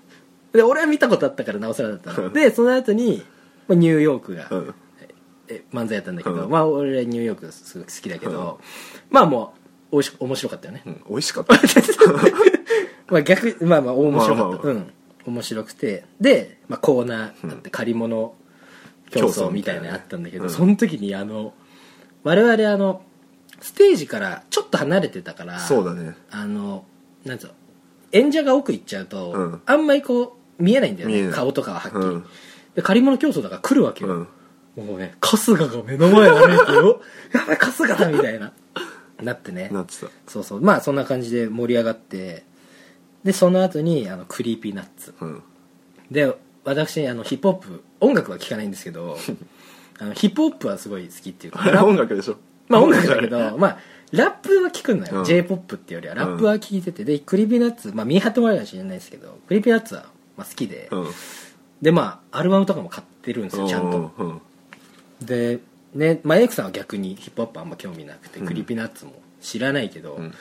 [0.53, 2.31] で俺は見たことあったからなおさらだったの。
[2.31, 3.25] でその後に、
[3.67, 4.75] まあ、ニューヨークが、うん。
[5.49, 6.51] え漫才やったんだけど、うん。
[6.51, 8.61] まあ俺ニューヨークすごい好きだけど、
[9.11, 9.55] まあも
[9.91, 11.03] うおいし面白かったよね、うん。
[11.09, 11.55] 美味しかった。
[13.09, 14.73] まあ逆まあまあ面白かった、まあまあまあ。
[14.73, 14.93] うん
[15.27, 18.35] 面白くてで、まあ、コーナーだって借り物
[19.11, 21.53] 競争みたいなのあったんだけど、うんその時にあの
[22.23, 23.03] 我々あの
[23.61, 26.15] ステージからちょっと離れてたからそうだね。
[26.31, 26.85] あの
[27.25, 27.53] なんつうの
[28.13, 29.63] 演者が奥行っちゃうと、うん。
[29.67, 32.27] あんまりこう見えないんだよね顔とかははっきり、うん。
[32.75, 34.29] で借り物競争だから来るわけよ、
[34.77, 34.87] うん。
[34.87, 37.01] もうね春日が目の前歩いてよ。
[37.33, 38.53] やばい春日だみたいな。
[39.23, 39.69] なってね。
[39.71, 40.07] なってた。
[40.27, 40.61] そうそう。
[40.61, 42.45] まあそんな感じで盛り上がって
[43.25, 45.43] でその後にあの Creepy Nuts うん。
[46.11, 49.17] で私あのヒップホップ音楽は聴かないんですけど
[49.99, 52.37] あのヒップホップはすごい好きっていうかあれ 音楽でしょ？
[52.69, 53.79] まあ音楽だけどまあ
[54.13, 55.25] ラップは聴くのよ、うん。
[55.25, 56.15] J p o p っていうよりは。
[56.15, 60.07] ラップは聴いてて、で Creepy Nuts まあ見張ってもらえるかもしれないですけど Creepy Nuts は
[60.37, 61.07] まあ好きで、うん。
[61.81, 64.13] でまあアルバムとかも買ってるんですよちゃんと。
[64.19, 64.41] うんうん。
[65.23, 65.61] で
[65.95, 68.47] ねまあエイクさんは逆にヒップホップあんま興味なくて、うん。
[68.47, 70.35] Creepy Nuts も知らないけど、うん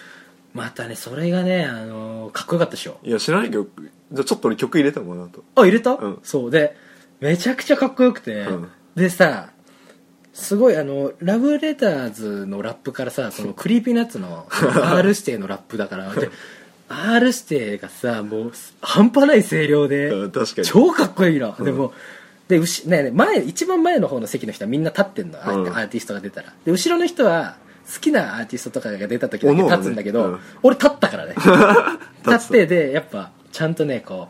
[0.59, 2.99] またねそれがねあのーかっこよかったでしょ。
[3.01, 5.41] いや知らない曲じゃあちょっと俺曲入れたもんなと。
[5.55, 6.19] あ入れた、うん。
[6.21, 6.75] そうで
[7.21, 8.69] めちゃくちゃかっこよくて、うん。
[8.95, 9.51] でさ
[10.33, 16.11] すごいあのラブレターズのラップからさその Creepy Nuts の R 指定のラップだから。
[16.13, 16.29] で
[16.89, 20.67] R 指定がさもう半端ない声量で、うん確かに。
[20.67, 21.65] 超かっこいいの、うん。
[21.65, 21.93] でも
[22.49, 25.67] で後ねえねえ前一番前の方の席の人はみんな立ってんの、あうん。
[25.69, 26.51] アーティストが出たら。
[26.65, 27.55] で後ろの人は
[27.93, 30.39] 好きなアーティストとかが出た時だけ立つんだけど、うん。
[30.61, 31.35] 俺立ったからね。
[32.25, 34.27] 立ってでやっぱちゃんとねこ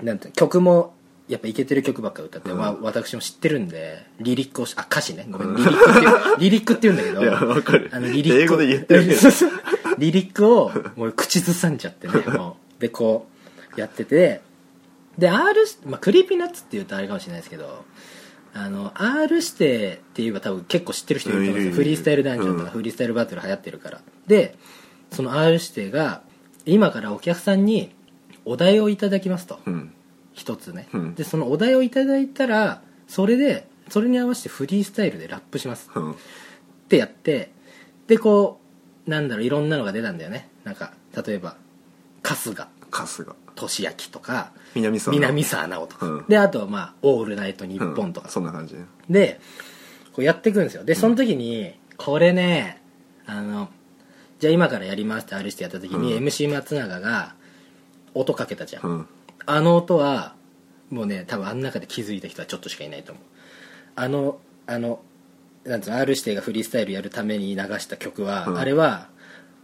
[0.00, 0.94] うなんて曲も
[1.28, 2.58] やっぱイケてる曲ばっか歌って、うん。
[2.58, 5.26] まあ、私も知ってるんでリリックをしあ歌詞ね。
[5.30, 9.20] ごめんリリックっていうリリックって言うんだけど あのリリック英語で言ってるけど。
[9.98, 12.80] リリックをもう口ずさんじゃってねもう。
[12.80, 13.26] でこ
[13.76, 14.40] うやってて
[15.18, 17.84] で R、まあ、 Creepy Nuts っていうとあれかもしれないですけど
[18.52, 21.74] あの R 指定って言えば多分結構知ってる人いると思うんですよ。
[21.74, 22.70] フリースタイルダンジョンとかうん。
[22.70, 24.00] フリースタイルバトル流行ってるから。
[24.26, 24.56] で
[25.12, 26.22] その R 指定が
[26.66, 27.94] 今からお客さんに
[28.44, 29.60] お題をいただきますと。
[29.66, 29.92] うん。
[30.32, 31.14] 一つね、うん。
[31.14, 35.90] でそのお題をいただいたらそれでそれに合わせてフリースタイルでラップします。
[35.94, 36.12] うん。
[36.12, 36.14] っ
[36.88, 37.52] てやって
[38.06, 38.60] でこ
[39.06, 40.48] うなんだろういろんなのが出たんだよね。
[40.64, 40.92] なんか
[41.26, 41.56] 例えば
[42.22, 42.68] 春日。
[42.90, 43.36] 春日
[43.68, 46.24] 俊明とか南さん南沢直とか、うん。
[46.28, 48.32] であとはまあ「オールナイトニッポン」とか、うん。
[48.32, 48.74] そんな感じ。
[48.74, 49.40] ねで
[50.12, 50.84] こうやっていくんですよ。
[50.84, 52.82] でその時にこれね
[53.26, 53.68] あの
[54.38, 56.24] じゃあ今からやりますってあるしてやった時に、うん。
[56.24, 57.34] MC 松永が
[58.14, 59.06] 音かけたじゃん、うん。
[59.46, 60.34] あの音は
[60.90, 63.24] もうね多分あの中で気づいた人はちょっとしかいないと思う。
[63.96, 65.02] あのあの
[65.64, 68.58] なんつうの R 指定がフリースタイルやるために流した曲は、うん。
[68.58, 69.08] あれは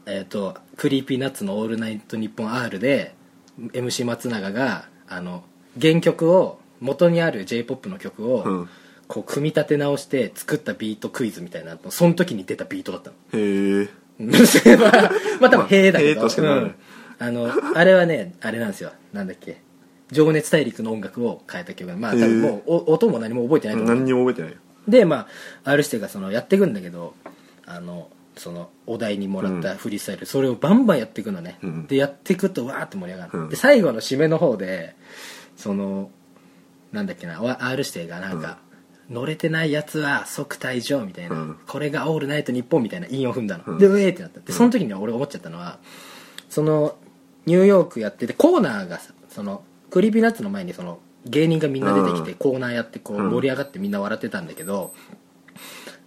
[0.06, 3.15] えっ、と Creepy Nuts の「オールナイトニッポン R」で
[3.58, 5.44] MC 松永があの
[5.80, 8.68] 原曲を元にある j p o p の曲を、うん。
[9.08, 13.16] こう組み立て直して作ったビートクイズみたいなのその時に出たビートだったの。
[13.34, 13.88] へえ
[14.76, 16.74] まあまあ多分「へえ」だけど、うん。
[17.18, 18.92] あのあれはねあれなんですよ。
[19.12, 19.60] なんだっけ
[20.10, 23.94] 「情熱大陸」の音楽を変えた曲まあ多分もうお音も何も覚えてないと思う。
[23.94, 24.58] 何にも覚えてないよ。
[24.88, 25.28] でま
[25.64, 27.14] あ R 指定がそのやっていくんだけど
[27.64, 31.86] あのそのお題にもらったフリースタイル、それをバンバンやっていくのね、うん。
[31.86, 33.48] でやっていくとわーって盛り上がる、うん。
[33.48, 34.94] で最後の締めの方で
[35.56, 36.10] その
[36.92, 38.58] なんだっけなわ R 指定がなんか、
[39.10, 41.58] 乗れてないやつは即退場みたいな、うん。
[41.66, 43.78] これがオールナイトニッポンみたいな韻を踏んだの、うん。
[43.78, 44.40] でうえーってなった。
[44.40, 45.78] でその時には俺思っちゃったのは
[46.48, 46.96] その
[47.46, 52.36] ニューヨークやっててコーナーがさその Creepy Nuts の前にその芸人がみんな出てきてうん。
[52.36, 53.30] コーナーやってこううん。
[53.30, 54.92] 盛り上がってみんな笑ってたんだけど、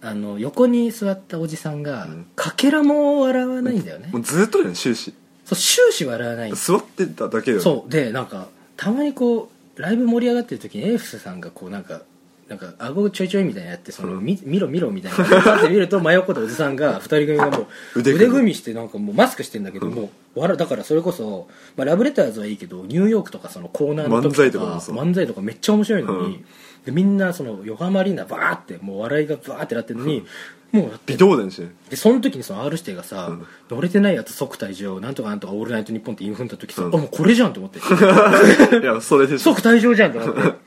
[0.02, 2.26] あの横に座ったおじさんが、ん。
[2.34, 5.12] かけらも笑わないんだよね、もうずっとね終始。
[5.44, 6.52] そう終始笑わない。
[6.52, 7.62] 座ってただけだよね。
[7.62, 7.90] そう。
[7.90, 12.02] でなんかたまにこうライブ盛り上がってる時にエーフスさんがこうなんか
[12.48, 14.24] なんか顎ちょいちょいみたいなのやってその、うん。
[14.24, 15.18] み見ろ見ろみたいな。
[15.18, 24.96] パッて見ると真横でおじさんが二人組がもう腕組み腕組みしてなんかもうマスクしてんだけど、もう笑だからそれこそ、まあ、ラブレターズはいいけどニューヨークとかそのコーナーの時漫才とかもそう。
[24.96, 26.44] 漫才とかめっちゃ面白いのに、うん
[26.84, 30.24] でみんなその横浜アリーナバーってもう笑いがバーってなってるのに、
[30.72, 31.12] もうだって。
[31.12, 33.46] 微動だにしてでその時にその R 指定がさ、うん。
[33.70, 36.94] 乗れてないやつ即退場なんとかなんとかオールナイトニッポンって韻踏んだ時さ、うん。
[36.94, 37.78] あもうこれじゃんと思って。
[38.80, 40.58] いやそれで即退場じゃんと思って。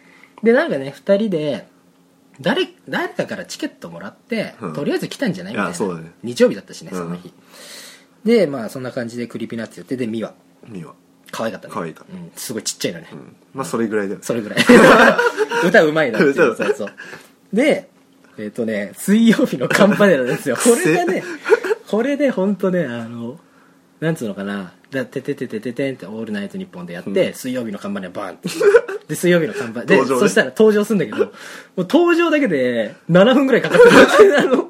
[0.44, 1.68] でなんかね2人で
[2.42, 4.74] 誰誰かからチケットもらって、うん。
[4.74, 5.54] とりあえず来たんじゃない？
[5.54, 6.00] みたいな。
[6.24, 6.98] 日曜日だったしねうん。
[7.00, 7.34] その日、
[8.26, 10.34] でまあそんな感じで Creepy Nuts やってで miwa。
[10.68, 10.94] miwa
[11.34, 11.74] 可愛かったね。
[11.74, 13.36] 可愛いかうん、すごいちっちゃいのね、うん。
[13.56, 14.24] まあそれぐらいだよね。
[14.24, 14.60] それぐらい。
[15.66, 16.32] 歌うまいなっていう。
[16.54, 16.76] 歌そう。
[16.76, 16.90] そう
[17.52, 17.90] で
[18.38, 20.56] えっ、とね水曜日のカンパネラですよ。
[20.56, 21.24] これがね
[21.88, 23.40] これで本当ねあの
[24.00, 24.74] なんつうのかな。
[24.92, 28.50] だててててててんって「オールナイトニッポン」でやって、水曜日の看板でバーンって。
[29.08, 30.20] で水曜日の看板で、登場ね。
[30.22, 31.32] そしたら登場するんだけどもう
[31.78, 34.40] 登場だけで7分ぐらいかかってる。
[34.40, 34.70] あ の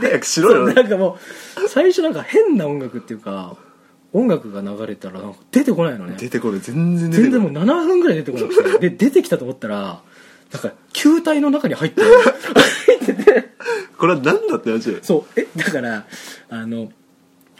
[0.00, 1.18] 早くしろそうよなんかも
[1.64, 3.56] う最初なんか変な音楽っていうか
[4.14, 6.16] 音楽が流れたらなんか出てこないのね。
[6.16, 7.54] 出てこない全然出て全こない。
[7.54, 8.78] 然もう7分ぐらい出てこなくて。
[8.88, 10.00] で出てきたと思ったら
[10.52, 12.10] なんか球体の中に入って入
[12.96, 13.50] ってて
[13.98, 14.96] これは何だって話。
[15.02, 15.40] そう。
[15.40, 16.06] えだから
[16.48, 16.92] あの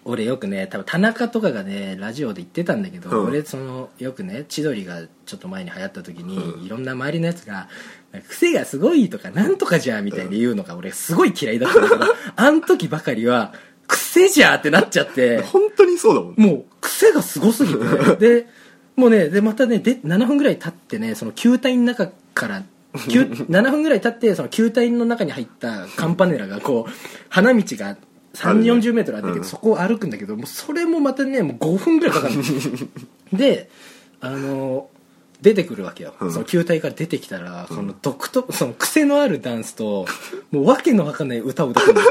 [0.04, 3.26] 俺よくね多分田中とかがねラジオで言ってたんだけど、うん。
[3.30, 7.68] 俺そのよくね千鳥がちょっと前に流行った時に、いろんな周りのやつが
[8.28, 12.04] 「癖がすごい」とか「なんとかじゃ」みたいに言うのが俺すごい嫌いだったんだけど
[12.36, 13.54] あん時ばかりは
[13.86, 15.40] 「癖じゃ」ってなっちゃって。
[15.42, 16.46] 本当にそうだもんね。
[16.46, 18.16] もう癖がすごすぎて。
[18.16, 18.46] で
[18.96, 22.62] もうねでまたねで7分ぐらい経ってねその球体の中から
[23.08, 26.92] 球 7分ぐらい経ってその球体の中に入ったカンパネラがこう
[27.28, 27.96] 花道が
[28.34, 29.44] 3あるね4 0メートルあったけど、うん。
[29.44, 32.42] そこを歩くんだけどもうそれもまたねもう5分ぐらいかかるの。
[33.32, 33.68] で
[34.20, 34.88] あの
[35.40, 36.32] 出てくるわけよ、うん。
[36.32, 40.06] その球体から出てきたら、その独特その癖のあるダンスと
[40.50, 42.02] もう訳のわかんない歌を歌ってるの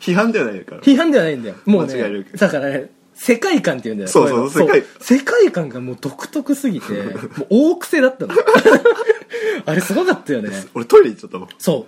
[0.00, 0.80] 批判ではないから。
[0.80, 1.56] 批判ではないんだよ。
[1.66, 4.08] もうねだからね世界観っていうんだよ。
[4.08, 4.82] そうそう世界。
[5.00, 6.92] 世界観がもう独特すぎて
[7.36, 8.34] もう大癖だったの。
[9.66, 10.50] あれすごかったよね。
[10.74, 11.48] 俺トイレ行っちゃったもん。
[11.58, 11.86] そ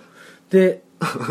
[0.49, 0.53] う。
[0.53, 0.83] で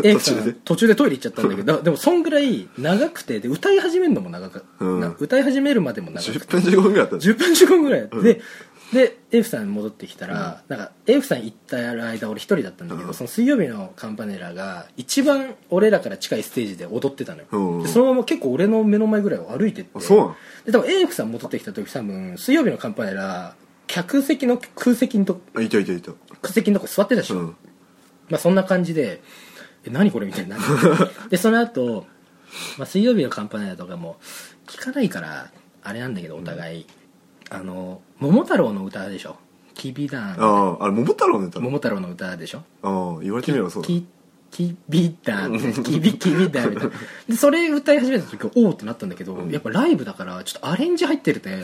[0.03, 0.53] エイクさん途中で。
[0.65, 4.99] 途中でトイレ行っちゃったんだけどでもそんぐらい長くてで歌い始めるのも長かった、うん。
[4.99, 7.15] な歌い始めるまでも長く10て分15分ぐらいあった。
[7.15, 8.41] ん10分15分ぐらいで
[8.93, 13.13] でエイフさん戻ってきたら、なんかエイフさん行った間俺一人だったんだけど、うん。
[13.13, 17.83] その水曜日のカンパネラが一番俺らから近いステージで踊ってたのよ、うん。
[17.83, 19.91] でそのまま結構俺の目の前ぐらいを歩いてって。
[19.95, 23.55] あそうで多分エイフさん戻ってきた時多分水曜日のカンパネラ
[23.87, 26.11] 客席の空席のとあいたいたいた。
[26.41, 27.55] 空席のとこ座ってたでしょ、うん。
[28.29, 29.21] まあそんな感じで
[29.85, 30.57] え何これみたいにな。
[30.57, 30.59] っ
[31.25, 32.05] てでその後、
[32.77, 34.17] まあ水曜日のカンパネラとかも
[34.67, 35.51] 聞かないから
[35.83, 36.85] あれなんだけどお互い、
[37.53, 39.37] あの桃太郎の歌でしょ？
[39.73, 40.31] きびだん。
[40.39, 41.59] あああれ桃太郎の歌？
[41.59, 42.63] 桃太郎の歌でしょ？
[42.81, 43.87] ああ言われてみればそうだ。
[43.87, 44.05] き
[44.51, 45.57] きびだん。
[45.83, 46.69] きびきびだん。
[46.71, 46.91] みたいな
[47.27, 51.57] でそれ歌い始めた時おおってなったんだけど、やっぱライブだからちょっとアレンジ入ってるて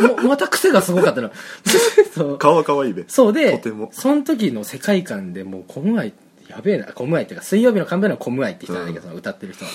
[0.00, 1.30] もうまた癖がすごかったの。
[2.14, 2.38] そう。
[2.38, 3.04] 顔は可愛いべ。
[3.08, 3.88] そうでとても。
[3.92, 6.12] その時の世界観でもうコムアイ
[6.48, 9.64] やべえなコムアイっていうか水曜日のカンパネラのコムアイって人なんだけど、その歌ってる人。
[9.64, 9.70] は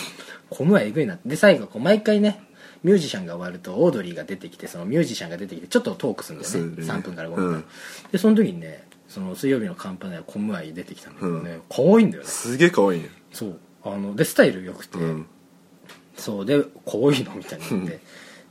[0.50, 2.42] コムアイえぐいなで最後こう毎回ね
[2.84, 6.60] ミュージシャンが終わるとオードリーが出てきてそのミュージシャンが出てきてちょっとトークするんだよね。
[6.60, 7.00] そうだね。
[7.00, 7.66] 3分から5分、うん。
[8.12, 12.30] でその時にねその水曜日のカンパネラコムアイ出てきたんだけどね、可愛いんだよね。
[12.30, 13.60] すげえ可愛いねそう。
[13.84, 15.26] あのでスタイル良くて、うん。
[16.18, 17.36] そうでこういうの？
[17.36, 18.00] みたいになって。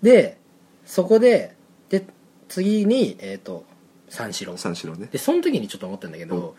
[0.03, 0.39] で
[0.87, 1.55] そこで
[1.89, 2.05] で
[2.49, 3.65] 次にえっ、と
[4.09, 4.57] 三四郎。
[4.57, 5.09] 三四郎ね。
[5.11, 6.55] でその時にちょっと思ったんだけど、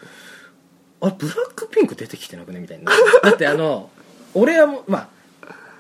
[1.02, 2.60] あれブラックピンク出てきてなくね？
[2.60, 3.90] みたいなだってあの
[4.34, 5.10] 俺はまあ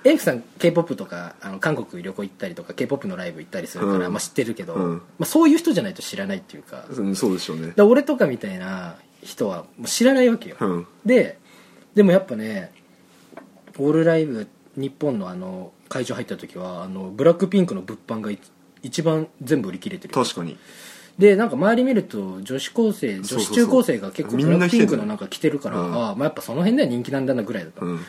[0.05, 4.13] エイクさん k p o p とかあの韓国旅行行ったりとか k p o p のライブ行ったりするから、うん。
[4.13, 4.97] まあ、知ってるけど、うん。
[4.97, 6.85] まあ、そういう人じゃないと知らないっていうか。
[6.89, 10.87] うんそうでしょうねで俺とかみたいな人はもう知らないわけよ、うん。
[11.05, 11.37] で
[11.95, 12.71] でもやっぱね
[13.77, 18.39] オールライブ日本のあの会場入った時はあのブラックピンクの物販がい
[18.81, 20.57] 一番全部売り切れてる確かに。
[21.17, 23.47] でなんか周り見ると女子高生女そうそう。
[23.49, 25.93] 子中高生が結構みブラックピンクのなんか着てるから、うん。
[25.93, 27.99] ああまあやっぱその辺では人気なんだなぐらいだった、うん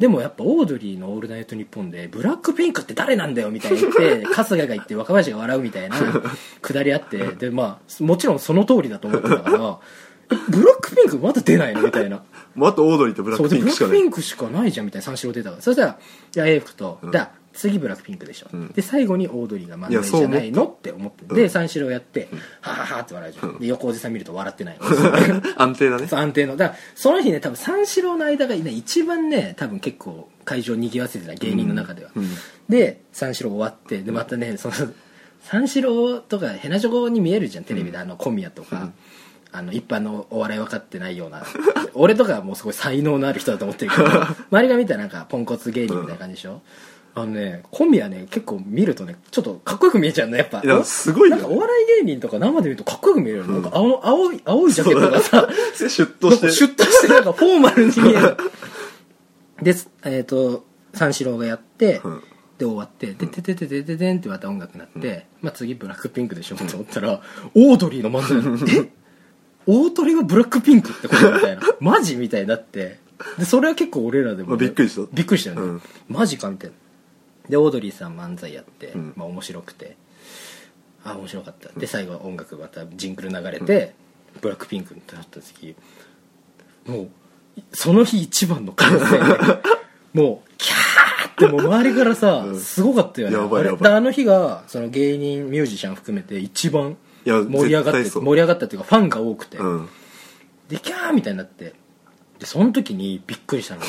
[0.00, 5.96] でもやっぱオードリーの「オールナイトニッポン」で「ブラックピンクって誰なんだよ」みたいに言って 春日が言って若林が笑うみたいな
[6.62, 9.78] くだりあってでまあもちろんその通りだと思ってたから
[10.32, 12.22] えブラックピンクまだ出ないのみたいな。
[12.54, 13.96] もうあとオードリーとブラックピンクしかない。
[13.96, 15.62] クピンクしかないじゃんみたいな三四郎出たから。
[15.62, 15.98] そしたら
[16.30, 18.68] じゃあエイフと、じゃあ次ブラックピンクでしょ、うん。
[18.68, 21.36] で最後にオードリーが漫才じゃないのって思ってうん。
[21.36, 22.28] で三四郎やって、
[22.60, 24.78] はははって笑うじゃん、で横おじさん見ると笑ってない。
[25.56, 26.08] 安定だね。
[26.10, 26.56] 安定の。
[26.56, 32.28] だからその日ね多分三四郎の間がね一番ね多分結構会場を賑わせてた芸人の中では、うん。
[32.68, 34.74] で三四郎終わってでまたねその
[35.42, 38.90] 三四郎とかヘナジョコに見えるじゃんテレビで、あの小宮とか、
[39.52, 41.44] あの一般のお笑い分かってないような。
[41.94, 44.04] 俺とかはもうすごい才能のある人だと思ってるけど。
[44.50, 46.62] 周りが見たらなんかポンコツ芸人みたいな感じでしょ、
[47.14, 50.60] あのね小宮ね結構見るとねちょっとかっこよく見えちゃうのやっぱ。
[50.62, 56.56] いやすごいよなんかお笑い芸人とか生で見るとかっこよく見えるの、なんか青青い青いジャケットがさシュッとなんかして。
[56.56, 58.36] シュッとしてなんかフォーマルに見える。
[59.62, 62.22] でえっ、と三四郎がやって、うん。
[62.58, 67.22] で終わって「でててててててん」ってまた音楽になって、まあ、次ブラックピンクでしょって思ったら
[67.54, 68.36] オードリーの漫才
[68.84, 68.90] え？
[69.66, 71.62] 大鳥がブラックピンクってことみたいな。
[71.80, 72.98] マジみたいになって。
[73.38, 75.06] でそれは結構俺らでも、まあびっくりした。
[75.12, 75.82] びっくりしたよね、うん。
[76.08, 76.76] マジかみたいな
[77.50, 79.12] でオードリーさん漫才やって、ん。
[79.16, 79.96] まあ面白くて。
[81.04, 81.68] あ面白かった。
[81.78, 83.94] で最後は音楽またジングル流れて、
[84.40, 85.74] ブラックピンクってなった時
[86.86, 87.08] もう
[87.72, 89.18] その日一番の歓声で
[90.14, 92.60] もうキャーってもう周りからさ、うん。
[92.60, 93.36] すごかったよね。
[93.36, 93.80] やばいやばい。
[93.80, 99.88] あれであの日がその芸人ミュージシャン含めて一番盛り上がって盛り上がったっていうかファンが多くて、うん。
[100.68, 101.74] でキャーみたいになって。
[102.38, 103.86] でその時にびっくりしたのが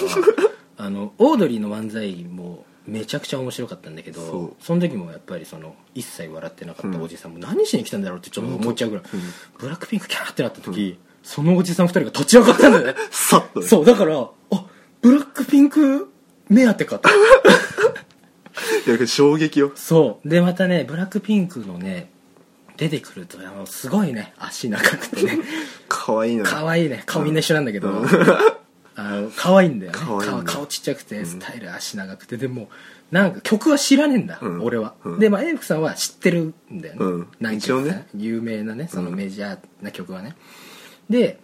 [0.77, 9.05] あのオードリーの漫才もめちゃくちゃ面白かったんだけどそその時もやっぱりその一切笑ってなかったおじさんも何しに来たんだろうってちょっと思っちゃうぐらい、
[9.59, 13.67] ブラックピンクキャーってなった時、そのおじさん二人が立ち上がったんだよねさっとね。
[13.67, 14.65] そうだからあ
[15.01, 16.11] ブラックピンク
[16.49, 17.09] 目当てかと。
[19.07, 19.71] 衝撃よ。
[19.75, 20.29] そう。
[20.29, 22.09] でまたねブラックピンクのね
[22.77, 25.39] 出てくるとあのすごいね足長くてね。
[25.87, 27.03] 可愛いのよ可愛いね。
[27.05, 28.03] 顔みんな一緒なんだけど、
[29.01, 29.97] あの可愛いんだよね。
[29.97, 30.25] 可愛いんだ。
[30.25, 32.69] よ顔顔ちっちゃくてスタイル足長くて、でも
[33.09, 34.61] なんか曲は知らねえんだ、うん。
[34.61, 35.19] 俺は、うん。
[35.19, 37.27] でまあエイフさんは知ってるんだよね、うん。
[37.39, 38.07] 何曲か一応ね。
[38.15, 40.35] 有名なねそのメジャーな曲はね、
[41.09, 41.39] で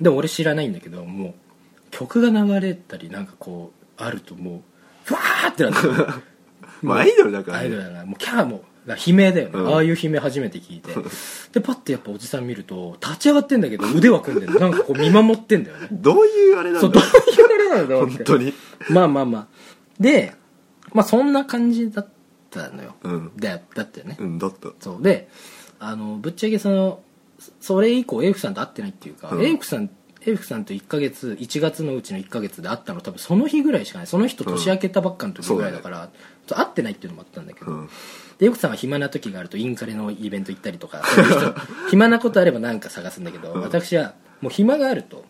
[0.00, 1.34] でも俺知らないんだけどもう
[1.90, 4.60] 曲が流れたりなんかこうあるともう
[5.04, 6.06] ふわーってなってる。
[6.82, 9.74] まあアイドルだからアイドルねだからもうキャーも悲鳴だよね、うん。
[9.74, 10.92] ああいう悲鳴初めて聞いて。
[11.52, 15.88] でパッてやっぱおじさん見ると立ち上がってんだけど腕は組んでるなんかこう見守ってんだよね。
[15.92, 17.14] どういうあれなんそうどうだいう
[17.44, 18.16] あれなんだろうって。
[18.16, 18.54] 本当に。
[18.90, 19.46] まあまあまあ。
[19.98, 20.34] で
[20.92, 22.08] まあそんな感じだっ
[22.50, 23.32] たのよ、うん。
[23.36, 24.68] だだったよね、うんだった。
[24.80, 25.02] そう。
[25.02, 25.28] で
[25.78, 27.02] あのぶっちゃけその
[27.38, 29.44] そそれ以降エイフさんと会ってないっていうか、うん。
[29.44, 29.90] エイフさん
[30.26, 34.06] エイフさんと1ヶ月1月のうちの1ヶ月で会ったの多分その日ぐらいしかない。
[34.06, 36.10] その人年明けたばっかの時ぐらいだから、
[36.46, 37.86] そう会ってないっていうのもあったんだけど、うん。
[38.38, 41.54] でエイフさんは暇な時があるとインカレのイベント行ったりとかそういう人
[41.90, 43.60] 暇なことあれば何か探すんだけど、うん。
[43.62, 45.24] 私はもう暇があると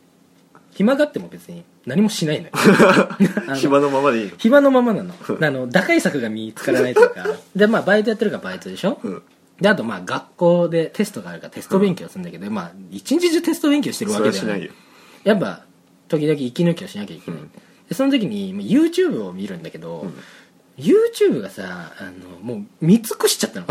[0.72, 2.52] 暇があっても別に何もしないのよ。
[3.46, 4.32] あの暇のままでいいの？
[4.38, 5.14] 暇のままなの。
[5.40, 7.26] あの打開策が見つからないというか。
[7.54, 9.22] でまあバイトやってるからバイトでしょ、うん
[9.60, 14.70] であとまあ学校でテストがあるからテスト勉強するんだけど、まあ一日中テスト勉強してるわそけではない。
[15.24, 15.64] やっぱ
[16.08, 17.50] 時々息抜きをしなきゃいけない、うん。
[17.88, 20.06] でその時にまあ YouTube を見るんだけど、
[20.78, 23.66] YouTube がさあのもう見尽くしちゃったの。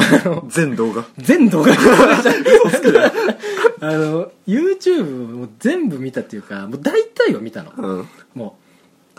[0.47, 1.08] 全動画。
[1.17, 1.73] 全動画。
[3.82, 8.08] あの YouTube を全部見たっていうかもう大体を見たの、うん。
[8.36, 8.58] もう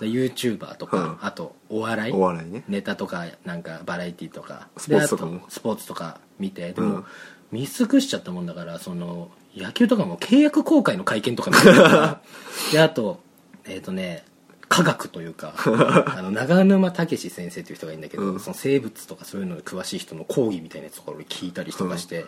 [0.06, 1.18] YouTuber とか、うん。
[1.20, 2.12] あとお笑い？
[2.12, 2.64] お笑いね。
[2.68, 4.68] ネタとかなんかバラエティとか。
[4.76, 5.32] スポーツとかも。
[5.32, 7.04] であとスポーツとか見てでも、うん。
[7.52, 12.20] 見尽くしちゃったもんだからその野球とかも契約更改の会見とか見てるから。
[12.72, 13.20] であと
[13.64, 14.24] えっ、とね
[14.68, 15.54] 科学というか
[16.16, 18.40] あの長沼武先生という人がいるんだけど、うん。
[18.40, 22.26] その生物とかそういうのに詳しい人の講義みたいなやつとか俺聞いたりとかして、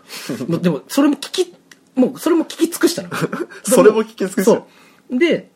[0.49, 1.55] もうでもそれも聞き
[1.95, 3.11] もうそれも聞き尽くしたの
[3.63, 4.45] それも聞き尽くした。
[4.45, 4.67] そ
[5.11, 5.19] う。
[5.19, 5.52] で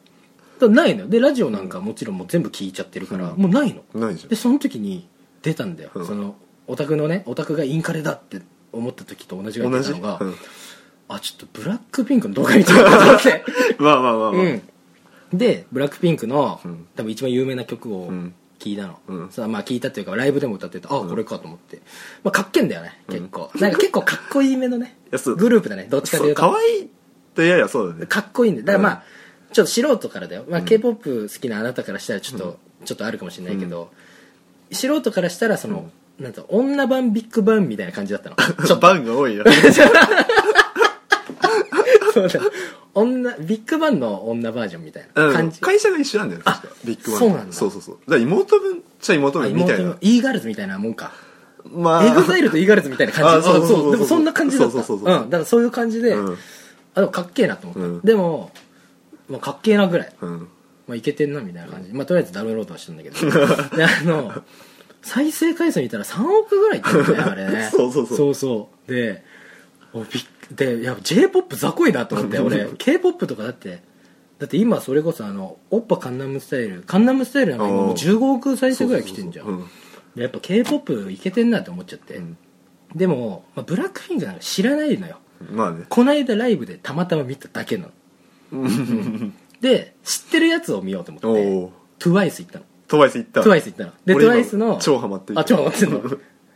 [0.58, 1.08] だないのよ。
[1.08, 3.82] でラジオなんかもちろんもう全部聞いちゃってるから、もうないの。
[3.98, 4.28] ないじゃん。
[4.28, 5.08] でその時に
[5.42, 6.06] 出たんだよ、うん。
[6.06, 8.42] そのオタクのねオタクがインカレだって
[8.72, 10.34] 思った時と同じぐらい同じ出たのが、うん。
[11.08, 13.44] あちょっとブラックピンクの動画見てみようと思って。
[13.78, 14.42] まあまあまあまあ。
[14.42, 14.62] うん。
[15.32, 16.86] でブラックピンクの、うん。
[16.94, 18.34] 多分一番有名な曲をうん。
[18.58, 19.30] 聞いたの、うん。
[19.30, 21.82] さあまあ聞いたっていうかライブでも歌っててあこれかと思って、
[22.24, 25.36] まあ、かっけんだよね結構、なんか結構かっこいいめのねやそう。
[25.36, 26.90] グループだねどっちかとそいううと可愛い
[27.34, 28.06] とややそうだね。
[28.06, 29.02] かっこいいんだだからまあ、
[29.56, 30.64] ちょっと素人からだよ、まあ、ん。
[30.66, 33.90] K p o p 好きなあなたからしたらちょっと、ちょっとあるかもしれないけど、
[34.70, 38.36] 素人からしたらその、なんと女版ビッグバンみたいな感じだったの。
[38.36, 39.44] ちょっとバンが多いな
[42.12, 42.40] そうだ。
[42.92, 45.32] 女ビッグバンの女バージョンみたいなうん。
[45.32, 47.52] 感じ、会社が一緒なんだよあ確かビッグバンそうなんだ。
[47.54, 47.98] そうそうそう。
[48.06, 49.96] だから妹分っちゃ妹あ分みたいな。
[50.02, 51.12] e ガールズみたいなもんか。
[51.64, 54.72] ま EXILEと e ガールズみたいな感じあそうそうそうそうでもそんな感じだった。
[54.74, 55.22] そうそうそうそう。
[55.22, 55.30] うん。
[55.30, 56.38] だからそういう感じで、うん。
[56.94, 58.00] あでもかっけえなと思った、うん。
[58.02, 58.50] でも、
[59.28, 60.12] まあ、かっけえなぐらい。
[60.20, 60.48] うん。
[60.86, 63.16] まあ、いけてんなみたいな感じ、まあ、とりあえずダウンロードはしたんだけど。
[63.76, 64.32] であの
[65.02, 67.48] 再生回数見たら3億ぐらいいってるねあれ。
[67.48, 68.16] ね そうそうそう。
[68.16, 68.92] そうそう。
[68.92, 69.24] で
[69.92, 70.24] おびっ
[70.54, 72.68] でいや j p o p 雑魚いなと思って俺。
[72.78, 73.82] K p o p とかだって。
[74.38, 76.82] だって今それこそあのオッパカンナムスタイル。
[76.82, 79.68] カンナムスタイルなんか今もう15億再生ぐらい来てんじゃん。
[80.14, 82.36] やっぱ k p o p いけてんなって思っちゃって、ん。
[82.94, 85.18] でも、まあ、ブラックフィンクなんか知らないのよ。
[85.50, 85.84] うんまあね。
[85.88, 87.92] こないだライブでたまたま見ただけなの
[89.60, 92.08] で知ってるやつを見ようと思って。
[92.08, 92.64] TWICE 行ったの。
[92.88, 93.92] トワイス行った TWICE 行ったの。
[94.04, 95.38] で俺今 TWICE の超ハマってる。
[95.38, 95.98] あ超ハマってんの。
[96.00, 96.02] い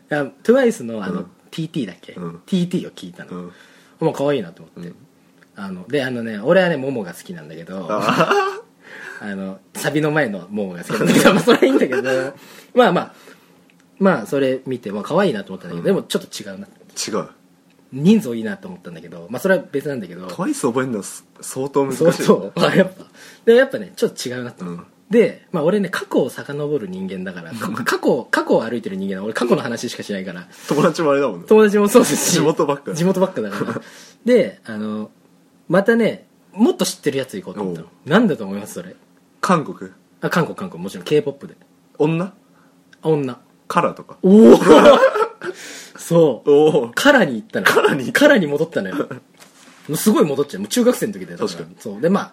[0.08, 1.26] や TWICE のあの、うん。
[1.50, 2.42] TT だっけ、うん。
[2.46, 3.52] TT を聞いたの、うん。
[4.00, 4.92] もう可愛いなと思って、
[5.56, 8.62] あのであのね俺はねモモが好きなんだけどあ
[9.20, 12.02] あのサビの前のモモが好きなんだけどまあそれはいいんだけど。
[12.74, 13.14] まあまあ。
[13.98, 16.66] まあそれ見て、まあ、可愛いなと思ったんだけど、でもちょっと違うな。
[16.66, 17.28] ー違う
[17.92, 22.52] 人数いいなと思ったんだけどまあそれは別なんだけどトワイス覚えるの相当難しいそうそう。
[22.56, 23.04] あやっぱ。
[23.44, 24.64] でもやっぱねちょっと違うなと。
[24.64, 24.90] 思って、うん。
[25.10, 30.46] で、まあ、俺ね過去を遡る人間だからか過去過去を歩いてる人間だ俺過去の話しかしないから。
[30.68, 31.46] 友達もあれだもんね。
[31.48, 32.16] 友達もそうです。
[32.16, 33.80] し地元ばっか地元ばっかだから。
[34.24, 35.10] であの
[35.68, 37.88] またねもっと知ってるやつ行こうと思ったの。
[38.06, 38.94] なんだと思いますそれ？
[39.40, 39.90] 韓国？
[40.20, 40.82] あ韓国韓国。
[40.82, 41.56] もちろん k p o p で。
[41.98, 42.26] 女？
[43.02, 43.40] あ女。
[43.66, 44.18] カラーとか。
[44.22, 44.58] おお
[46.10, 46.50] そう。
[46.50, 46.90] おお。
[46.92, 48.96] カラに行ったのカラにカラに戻ったのよ。
[49.88, 50.60] もうすごい戻っちゃう。
[50.60, 51.76] もう中学生の時だよだら確かに。
[51.78, 52.00] そう。
[52.00, 52.32] でまあ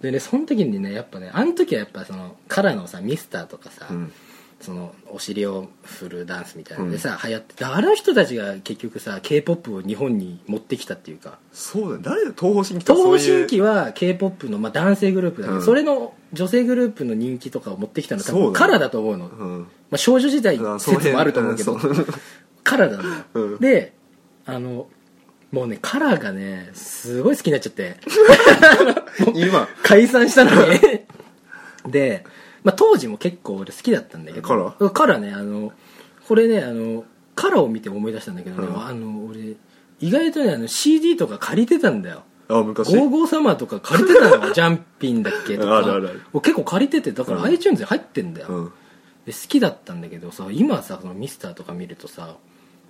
[0.00, 4.12] でねその時にねやっぱねあの時はやっぱそのカラのさミスターとかさ、うん。
[4.60, 11.38] そのお尻を振るダンスみたいなのでさ、流行っててあの人たちが結局さ k p o p を日本に持ってきたっていうか。
[11.52, 13.38] そうだね誰だ東方神起東方そういう。
[13.38, 15.64] 神起は k p o p の、まあ、男性グループだけど、うん。
[15.64, 18.46] それの女性グループの人気とかを持ってきたの多そうだね。
[18.48, 19.66] 分カラだと思うの、まうん。
[19.92, 21.72] あ、少女時代あその辺説もあると思うけど。
[21.72, 22.06] うんそう
[22.70, 23.58] カラーなのよ、うん。
[23.58, 23.92] で
[24.46, 24.86] あの
[25.50, 27.96] もうねカラーがねすごい好きになっちゃって。
[29.34, 29.68] 今。
[29.82, 30.78] 解散したのに。
[31.90, 32.24] で、
[32.62, 34.46] まあ、当時も結構俺好きだったんだけど。
[34.46, 34.90] カラー？
[34.90, 35.72] カラーねあの
[36.28, 37.04] これねあの
[37.34, 38.86] カラーを見て思い出したんだけどね、うん。
[38.86, 39.56] あの俺
[39.98, 42.22] 意外とねあの CD とか借りてたんだよ。
[42.48, 42.94] あ昔。
[42.94, 45.78] ゴーゴーサマーとか借りてたの ジャンピンだっけとか。
[45.78, 46.40] あるあるある。
[46.40, 47.44] 結構借りててだからうん。
[47.46, 48.72] iTunes に入ってんだよ、うん。
[49.26, 52.36] で好きだったんだけどさ今さそのミスターとか見るとさ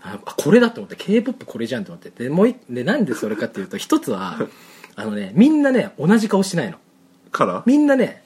[0.03, 2.11] ああこれだと思って k p o p これじゃんと思って。
[2.11, 4.39] でもういでなんでそれかっていうと 一つは
[4.97, 6.79] あのねみんなね同じ顔してないの。
[7.33, 7.63] カラー？
[7.67, 8.23] みんなね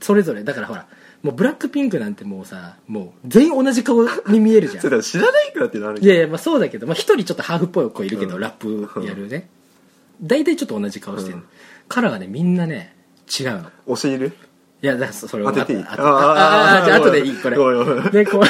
[0.00, 0.44] それぞれ。
[0.44, 0.86] だからほら
[1.22, 4.82] もうブラックピンクなんてもうさもう全員同じ顔に見えるじゃん。
[4.84, 8.40] それ知らないからっていうのあるけいやいやまあそうだけどまあ一人ちょっとハーフっぽい子いるけど、うん。
[8.40, 9.48] ラップやるね。
[10.20, 11.44] 大体ちょっと同じ顔してる、うん。
[11.88, 12.94] カラーがねみんなね
[13.40, 13.62] 違うの。
[13.62, 14.32] どお尻入れ？
[14.82, 15.82] いやだそそれを当てていい？
[15.82, 17.56] あああああじゃあ後でいいこれ
[18.10, 18.42] でこう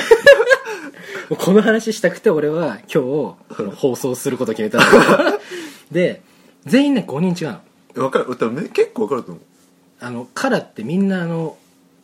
[1.39, 3.03] この話したくて俺は今
[3.49, 5.39] 日放送することを決めたの。
[5.91, 6.23] で
[6.65, 7.59] 全員ね5人違う
[7.97, 8.05] の。
[8.05, 8.27] わかる。
[8.37, 9.43] 多分ね結構わかると思う。
[10.01, 11.57] あのカラーってみんなあの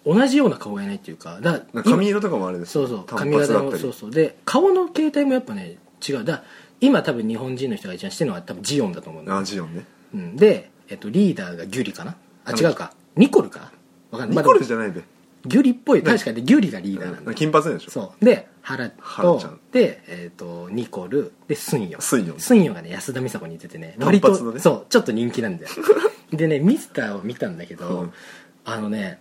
[0.05, 4.11] 同じような顔がいないっていうかだ髪色とかもあれですそうそう単髪型もそうそう。
[4.11, 6.25] で顔の形態もやっぱね違う。
[6.25, 6.43] だ
[6.81, 9.85] 今多分日本人の人が一番してるのは多分ジオンだと思うんあジオンね。
[10.15, 12.17] うん、で、えっと、リーダーがギュリかな？
[12.45, 12.93] あ違うか。
[13.17, 13.71] ニコルか？
[14.11, 14.37] わかんない。
[14.39, 15.01] ニコルまあじゃないべ
[15.45, 17.35] ギュリっぽい確かにギュリがリーダーなんだ。
[17.35, 17.91] 金髪でしょ。
[17.91, 18.25] そう。
[18.25, 19.61] で原と原ちゃん。
[19.73, 22.01] で、えっとニコルでスンヨ。
[22.01, 25.71] スンヨンスンヨンがね安田美沙子に似ててね単割とねそうちょっと人気なんだよ。
[26.33, 28.13] でねミスターを見たんだけど、うん。
[28.65, 29.21] あのね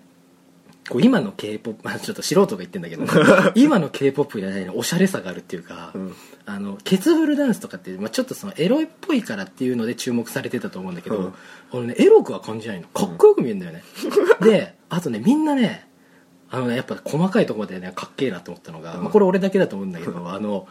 [0.89, 3.05] こう今の k p o p ちょっと素人が言ってんだけど
[3.55, 6.13] 今の k p o p じゃないのおしゃれさがあるっていうか、うん。
[6.45, 11.33] あのケツフルダンスとかって、まあ、ちょっとそのエロいっぽいからっていうので注目されてたと思うんだけど、うん。
[11.71, 12.87] 俺ねエロくは感じないの。
[12.87, 13.83] かっこよく見えるんだよね、
[14.41, 15.87] であとねみんなね
[16.51, 19.03] あのねやっぱ細かいところでねかっけえなと思ったのが、うん。
[19.03, 20.67] まあ、これ俺だけだと思うんだけどあの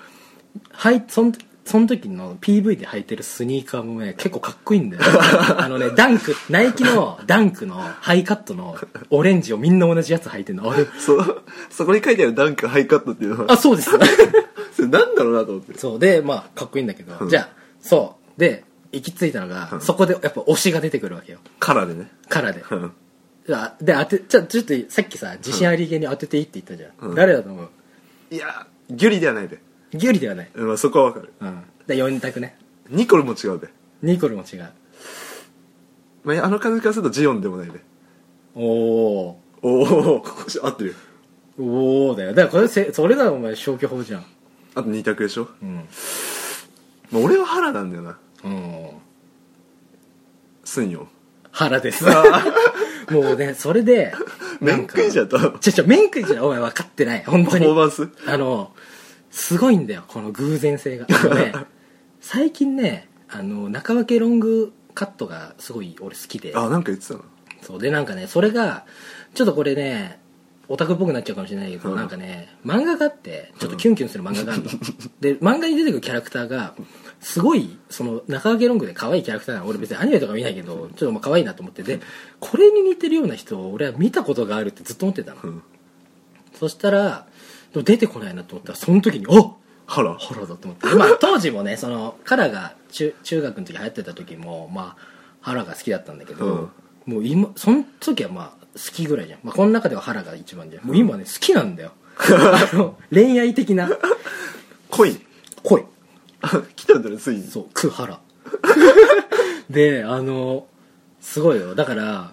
[0.70, 1.32] はいそん
[1.64, 5.02] その時の PV で履いてるスニーカーもね結構かっこいいんだよ
[5.58, 8.76] あのねダンクナイキのダンクのハイカットの
[9.10, 10.70] オレンジをみんな同じやつ履いてるの。
[10.70, 11.42] あ れそう。
[11.70, 13.52] そこに書いてあるダンクハイカットっていうのは。
[13.52, 13.90] あそうです。
[14.74, 15.78] それなんだろうなと思って。
[15.78, 15.98] そう。
[15.98, 17.28] でまあかっこいいんだけど、うん。
[17.28, 17.48] じゃあ
[17.80, 18.40] そう。
[18.40, 19.80] で行き着いたのが、うん。
[19.80, 21.38] そこでやっぱ推しが出てくるわけよ。
[21.60, 22.10] カラーでね。
[22.28, 22.64] カラーで。
[22.68, 22.84] うん。
[22.84, 22.90] あ
[23.80, 27.14] で当てちょちょっとさっきさ自信ありげに当てていいって言ったじゃん、うん。
[27.14, 27.68] 誰だと思う？
[28.30, 29.58] いやギュリではないべ
[29.92, 30.50] ギュリではない。
[30.54, 31.32] うんまあそこはわかる。
[31.40, 31.62] うん。
[31.86, 32.56] で4択ね。
[32.88, 33.68] ニコルも違うべ
[34.02, 34.68] ニコルも違う。
[36.24, 37.80] まああの感じからするとジオンでもないべ
[38.54, 40.24] おおおお
[40.62, 40.96] 合ってるよ。
[41.58, 42.34] ーおおだよ。
[42.34, 44.24] だからこれせそれだお前消去法じゃん。
[44.74, 45.88] あと2択でしょ、うん。
[47.10, 48.18] まあ、俺は腹なんだよな。
[48.44, 48.90] うん。
[50.64, 51.08] スンヨン。
[51.50, 52.04] 腹です
[53.14, 54.12] もうねそれで
[54.60, 58.08] 面食いじゃんとパちょちょ面食いじゃんお前分かってない本当フにォーマンス？
[58.26, 58.72] あの
[59.30, 61.06] すごいんだよこの偶然性が。
[61.08, 61.52] あのね
[62.20, 66.52] 最近ねあの中分けロングカットがすごい俺好きで。
[66.54, 67.20] あなんか言ってたな
[67.62, 68.84] そうでなんかねそれが
[69.34, 70.19] ちょっとこれね
[70.70, 71.96] オタクっぽくなっちゃうかもしれないけど、うん。
[71.96, 74.70] なんかね漫画があってちょっとキュンキュンする漫画があるの、
[75.20, 76.74] で漫画に出てくるキャラクターが
[77.18, 79.66] すごいその中掛けロングで可愛いキャラクターなの。
[79.66, 82.00] 俺別にアニメとか見ないけどちょっとまあ可愛いなと思ってで
[82.38, 85.62] これに似てるような人を俺は見たことがあるってずっと思ってたの、うん。
[86.54, 87.26] そしたら
[87.72, 89.56] でも出てこないなと思ったらその時におっ
[89.86, 90.14] ハラ。
[90.14, 90.86] ホロだと思って。
[90.94, 94.96] まあ当時もねそのカラが中中学の時流行ってた時もまあ
[95.40, 96.70] ハラが好きだったんだけど、
[97.06, 100.84] もう今その時はまあ好きぐらいじゃん、まあ、この中ではハラが一番じゃん。
[100.84, 101.92] もう今ね好きなんだよ。
[102.18, 103.90] あの恋愛的な。
[104.90, 105.20] 恋？
[105.62, 105.84] 恋。
[106.42, 107.46] あ 来たんだねついに。
[107.46, 108.20] そうクハラ
[109.68, 110.66] であの
[111.20, 111.74] すごいよ。
[111.74, 112.32] だから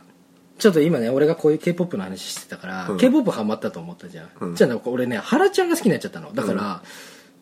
[0.60, 2.98] ちょっと今ね俺がこういう k p o p の話してたから、うん。
[2.98, 4.56] K p o p ハマったと思ったじゃん、うん。
[4.56, 6.34] じゃあなんか俺ねハラちゃんが好きになっちゃったの。
[6.34, 6.82] だから、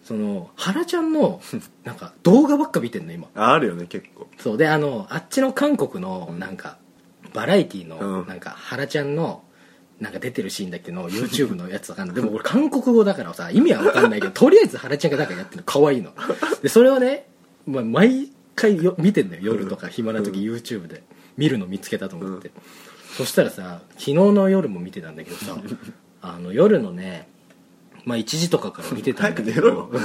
[0.03, 1.41] そのハラちゃんの
[1.83, 3.27] なんか動画ばっか見てんの今。
[3.35, 4.27] ああるよね結構。
[4.37, 4.57] そう。
[4.57, 6.77] であのあっちの韓国のなんか
[7.35, 8.27] バラエティのうん。
[8.27, 9.43] なんかハラちゃんの
[9.99, 12.15] なんか出てるシーンだけの YouTube のやつわかんない。
[12.15, 15.63] でも俺韓国語だからさ意味はわかんないけどとりあえずハラちゃんがなんかやってるの。
[15.65, 16.11] 可愛いの。
[16.61, 17.27] でそれをね、
[17.67, 19.41] まあ、毎回よ見てんのよ。
[19.43, 21.03] 夜とか暇な時 YouTube で。
[21.37, 22.51] 見るの見つけたと思って、
[23.17, 25.57] そしたらさ昨日の夜も見てたんだけどさ
[26.21, 27.27] あの夜のね
[28.05, 29.99] まあ1時とかから見てたんだけ早く寝ろど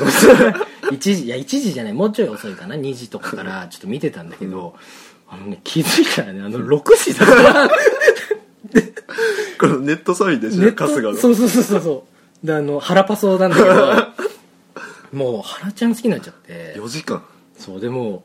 [0.90, 1.92] 1 時いや1時じゃない。
[1.92, 2.74] もうちょい遅いかな。
[2.74, 4.74] 2時とかからちょっと見てたんだけど、
[5.30, 7.70] あのね気づいたらねあの6時だから。
[9.58, 11.16] このネットサインでしょネット春日の。
[11.16, 12.06] そうそうそうそうそ
[12.42, 12.46] う。
[12.46, 14.30] であの腹パソなんだけど。
[15.12, 16.74] もう原ちゃん好きになっちゃって。
[16.76, 17.22] 4時間。
[17.58, 18.24] そうでも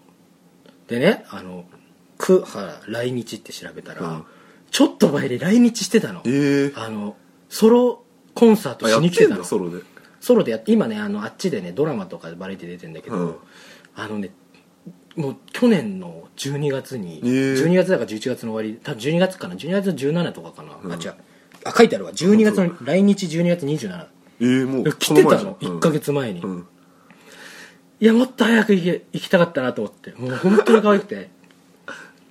[0.87, 1.65] でねあの
[2.17, 4.25] 「クハラ来日」って調べたら、うん。
[4.71, 6.21] ちょっと前で来日してたの。
[6.25, 7.15] ええあの
[7.49, 8.03] ソロ
[8.33, 9.43] コンサートあしに来てたの。
[9.43, 9.81] ソロで。
[10.21, 13.35] ソロでやって今ねあのあっちでねドラマとかバラエティ出てんだけど、うん。
[13.95, 14.31] あのね
[15.15, 17.27] もう去年の12月に、え。
[17.27, 20.91] ー12月だから11月の終わり多分12月かな？12月17とかかな、うん。
[20.91, 21.13] あ違う。
[21.63, 22.11] あ書いてあるわ。
[22.11, 24.07] 12月の来日12月27
[24.41, 25.77] ええもう来てたのこ前じゃん。
[25.77, 26.49] 1ヶ月前に、うん。
[26.51, 26.67] うん
[28.01, 30.11] いやもっと早く行け行きたかったなと思って。
[30.19, 31.29] もう本当に可愛くて。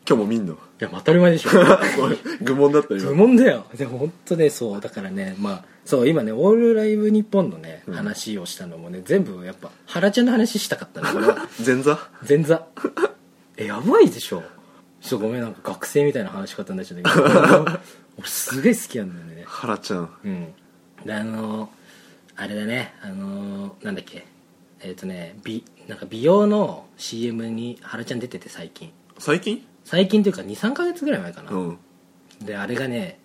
[0.06, 0.52] 今日も見んの？
[0.54, 1.50] いや当たり前でしょ。
[2.44, 3.08] 愚問だった今。
[3.08, 3.64] 愚問だよ。
[3.74, 4.80] でも本当ねそう。
[4.80, 11.12] だからねまあそう今ねオールライブ日本のね、話をしたのもね全部やっぱ原ちゃんの話したかったの。
[11.12, 11.98] これは前座？
[12.26, 12.66] 前座。
[13.56, 14.42] えやばいでしょ。
[15.00, 17.80] ちょっとごめんなんか学生みたいな話し方になっちゃったけど。
[18.16, 19.44] 俺すげえ好きなんだよね。
[19.46, 20.10] 原ちゃん。
[20.24, 20.54] うん。
[21.04, 21.70] であの
[22.36, 22.94] あれだね。
[23.02, 24.26] あのなんだっけ。
[24.80, 28.90] えっ、とね美なんか美容の CM に原ちゃん出てて最近。
[29.18, 29.66] 最近？
[29.84, 31.78] 最近というか23か月ぐらい前かな、うん。
[32.42, 33.18] であれがね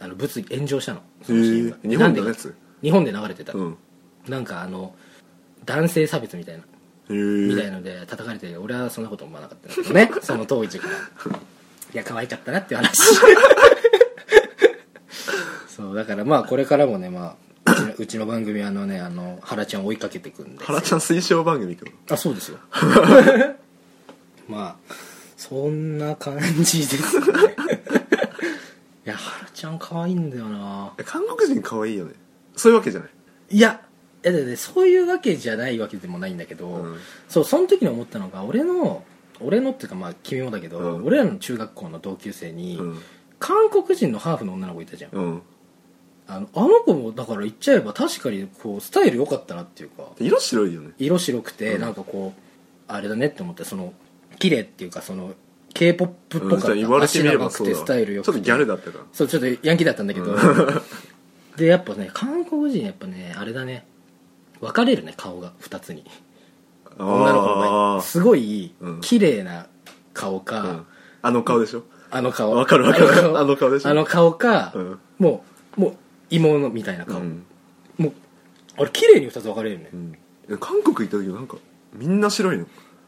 [0.00, 0.98] あの物議炎上したの。
[0.98, 1.76] へその CM が。
[1.84, 2.54] え日本でのやつ？
[2.82, 3.76] 日本で流れてた、うん。
[4.28, 4.94] なんかあの
[5.64, 6.60] 男性差別みたいな。
[6.60, 6.64] へ
[7.10, 10.10] えみたいので叩かれて俺はそんなこと思わなかったんだけどね。
[10.22, 10.94] その当時から。
[10.94, 12.98] いや可愛かったなっていう話。
[15.68, 21.86] そうだからまあこれからもねまあうちのうちの番組はあのねあの原ちゃんを追いかけていくんで原ちゃん推奨番組か。
[22.10, 22.58] あそうですよ。
[24.48, 24.94] まあ
[25.36, 27.26] そんな感じですね
[29.06, 30.94] いや原ちゃん可愛いんだよな。
[31.04, 32.14] 韓国人可愛いよね。
[32.56, 33.10] そういうわけじゃない。
[33.50, 33.82] いや
[34.24, 36.98] いやだってそういうわけじゃないわけでもないんだけど、うん。
[37.28, 39.04] そうその時に思ったのが俺の
[39.40, 41.04] 俺のっていうかまあ君もだけど、うん。
[41.04, 42.98] 俺らの中学校の同級生に、うん。
[43.38, 45.42] 韓国人のハーフの女の子いたじゃん、うん。
[46.26, 50.92] あのあの子もだから言っちゃえば確かにこうスタイル良かったなっていうか色白いよね。
[50.98, 51.80] 色白くて、うん。
[51.82, 52.40] なんかこう
[52.90, 53.92] あれだねって思ってその
[54.38, 55.34] 綺麗っていうかその
[55.74, 58.32] k p o p っぽかった、うん言われてみれば足長くてそうだスタイル良くて。
[58.32, 59.04] ちょっとギャルだったから。
[59.12, 60.34] そうちょっとヤンキーだったんだけど、
[61.56, 63.86] でやっぱね韓国人やっぱねあれだね。
[64.60, 66.04] 分かれるね顔が2つに。
[66.96, 69.00] 女の子の場合あすごいうん。
[69.00, 69.66] 綺麗な
[70.12, 70.86] 顔か、あ、うん、
[71.22, 71.82] あの顔でしょ？
[72.10, 72.52] あの顔。
[72.52, 73.36] わかるわかる。
[73.36, 73.70] あの顔。
[73.70, 73.90] でしょ？
[73.90, 74.98] あの顔か、うん。
[75.18, 75.44] も
[75.76, 75.96] うもう
[76.30, 77.44] 妹みたいな顔、うん、
[77.98, 78.12] もう
[78.78, 79.90] あれ綺麗に2つ分かれるね。
[80.48, 81.56] う、ん、韓国行った時なんか
[81.92, 82.66] みんな白いの？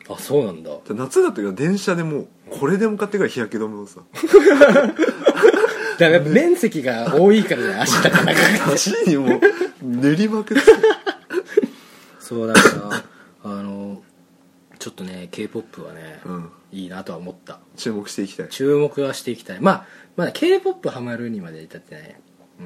[0.08, 0.70] あそうなんだ。
[0.86, 4.00] で夏だったけど電車でもうこれでも買ってから日焼け止めをさ。
[5.98, 8.32] だから面積が多いからね 足だから
[8.72, 9.40] 足にもう
[9.82, 10.62] 塗りまくって
[12.20, 12.60] そうだか
[13.44, 14.02] らあの
[14.78, 16.50] ちょっとね k p o p はね、うん。
[16.72, 17.60] いいなとは思った。
[17.76, 18.48] 注目していきたい。
[18.50, 19.60] 注目はしていきたい。
[19.60, 19.86] まあ
[20.16, 22.16] まだ k p o p ハマるにまで至ってない。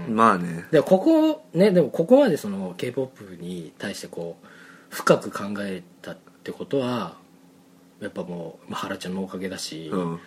[0.09, 0.66] まあね。
[0.70, 4.47] でもここねでもここまでその k p o p に対してこう
[4.91, 7.16] 深く考えたってことは
[8.01, 10.11] やっぱもう、まあ、原ちゃんのおかげだし、うん。
[10.12, 10.20] うん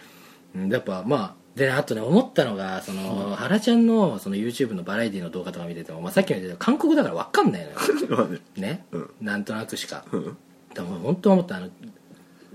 [0.70, 7.78] やっぱまあであとね思ったのがその、原ちゃんのその YouTube のバラエティの動画とか見てても、まあ、さっきも言ったけど韓国だから分かんないのよ。
[8.10, 8.40] まあね。
[8.56, 9.10] ね、うん。
[9.22, 10.06] なんとなくしか。
[10.12, 10.38] うん。
[10.74, 11.70] でも本当思ったあの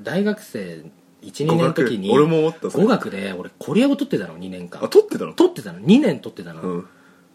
[0.00, 0.84] 大学生
[1.22, 6.88] 12年の時に語学俺も思った語学で俺コリア語取ってたの2年間あ撮ってたの取ってたの2年取ってたの、うん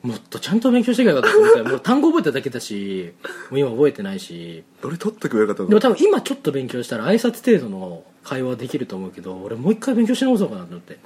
[0.04, 1.66] もっとちゃんと勉強してからよかったと思ったよ。
[1.66, 3.14] もう単語覚えただけだし
[3.50, 4.64] もう今覚えてないし。
[4.84, 5.70] 俺取っとけばよかったの？
[5.70, 11.00] でも多分今ちょっと勉強したら挨拶程度の会話できると思うけど俺もう一回勉強し直そうかなと思って。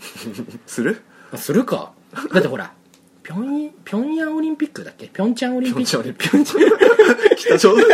[0.66, 1.02] する？
[1.32, 1.94] あするか。
[2.34, 2.74] だってほら
[3.22, 5.08] ピョンピョンヤンオリンピックだっけ？
[5.08, 6.14] ピョンチャンオリンピック。
[6.14, 7.86] ピョンチャン北朝鮮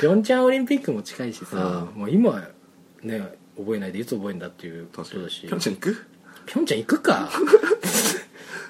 [0.00, 2.48] ピョンチャンオリンピックも近いしさ、うもう今
[3.02, 5.40] ね覚えないでいつ覚えるんだっていうことだし。
[5.40, 6.06] ピョンチャン行く？
[6.44, 7.30] ピョンチャン行くか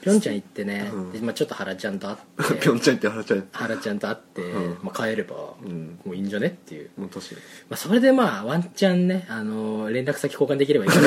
[0.00, 1.12] ピョンチャン行ってね、うん。
[1.12, 2.54] でまあ、ちょっと原ちゃんと会って。
[2.62, 3.48] ピョンチャンって原ちゃん。
[3.52, 4.78] 原ちゃんと会って、うん。
[4.82, 5.98] まあ、帰れば、うん。
[6.04, 7.40] もういいんじゃねっていう、もう確かに
[7.70, 10.92] まあ、それでまあワンチャンね、あのー連絡先交換できればいい。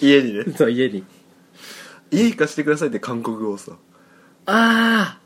[0.00, 0.44] 家にね。
[0.56, 1.04] そう家に。
[2.10, 3.72] 家行かしてくださいって韓国語をさ。
[4.46, 5.18] あ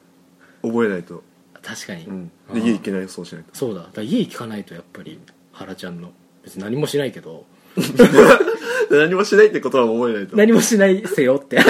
[0.63, 1.23] 覚えないと、
[1.55, 3.55] あ確かに、うん、で家行けないそうしないと。
[3.55, 3.89] そうだ。
[3.93, 5.21] だ家行かないとやっぱり
[5.53, 6.13] 原ちゃんの。
[6.43, 7.47] 別に何もしないけど
[8.91, 10.37] 何もしないってことは覚えないと。
[10.37, 11.59] 何もしないせよって。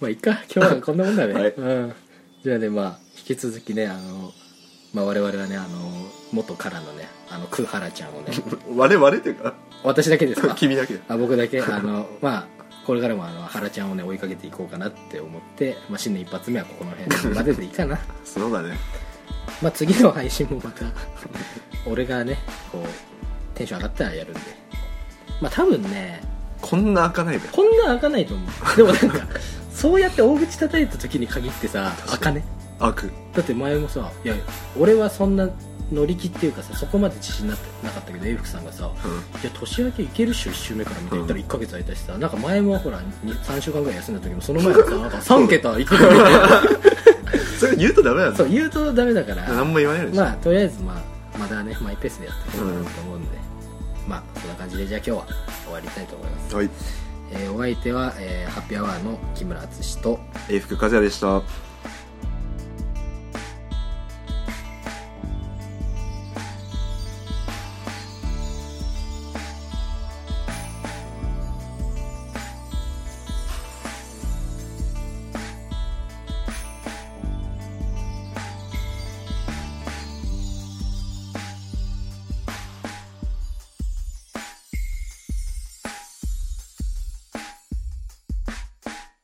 [0.00, 0.30] まあいいか。
[0.54, 1.54] 今日はこんなもんだね、はい。
[1.56, 1.92] うん、
[2.44, 4.32] じゃあねまあ引き続きねあの、
[4.92, 5.68] まあ、我々はねあの
[6.32, 8.32] 元からのねあのクーハラちゃんをね。
[8.76, 9.54] 我々っていうか？
[9.84, 10.54] 私だけですか？
[10.54, 10.98] 君だけ。
[11.08, 11.60] あ僕だけ？
[11.60, 12.46] あのまあ
[12.86, 17.98] これからもあの原ちゃんをね追いかけていこうかなって思って、まあ、新年一発目はここの辺まででいいかな。
[18.24, 18.76] そうだね
[19.62, 20.84] まあ次の配信もまた
[21.86, 22.38] 俺がね
[22.70, 24.40] こうテンション上がったらやるんで。
[25.40, 26.20] まあ多分ね
[26.60, 27.48] こんな開かないで。
[27.48, 28.76] こんな開かないと思う。
[28.76, 29.26] でもなんか
[29.72, 32.44] そうやって大口叩いた時に限ってさ開かね。
[32.78, 33.10] 開く。
[33.34, 34.34] だって前もさいや
[34.78, 35.48] 俺はそんな
[35.92, 39.40] 乗り気っていうかさそこまで自信なってなかったけど英福さんがさうん。
[39.40, 46.62] いや年明けいけるっしょ1週目からみたいな言ったら1ヶ月空いたしさなんか前もほら3週間ぐらい休んだ時もその前はさなんか3桁いくかみたいな
[47.58, 48.36] それ言うとダメなんだ。
[48.36, 49.42] そう言うとダメだから。
[49.48, 50.92] 何も言わないでしょ、まあとりあえずま
[51.34, 53.28] あまだねマイペースでやっていこうかなと思うんで、
[54.08, 55.26] まあそんな感じでじゃあ今日は
[55.64, 56.70] 終わりたいと思います、はい。
[57.32, 60.20] えーお相手は、えーハッピーアワーの木村敦と。
[60.48, 61.42] 英福和也でした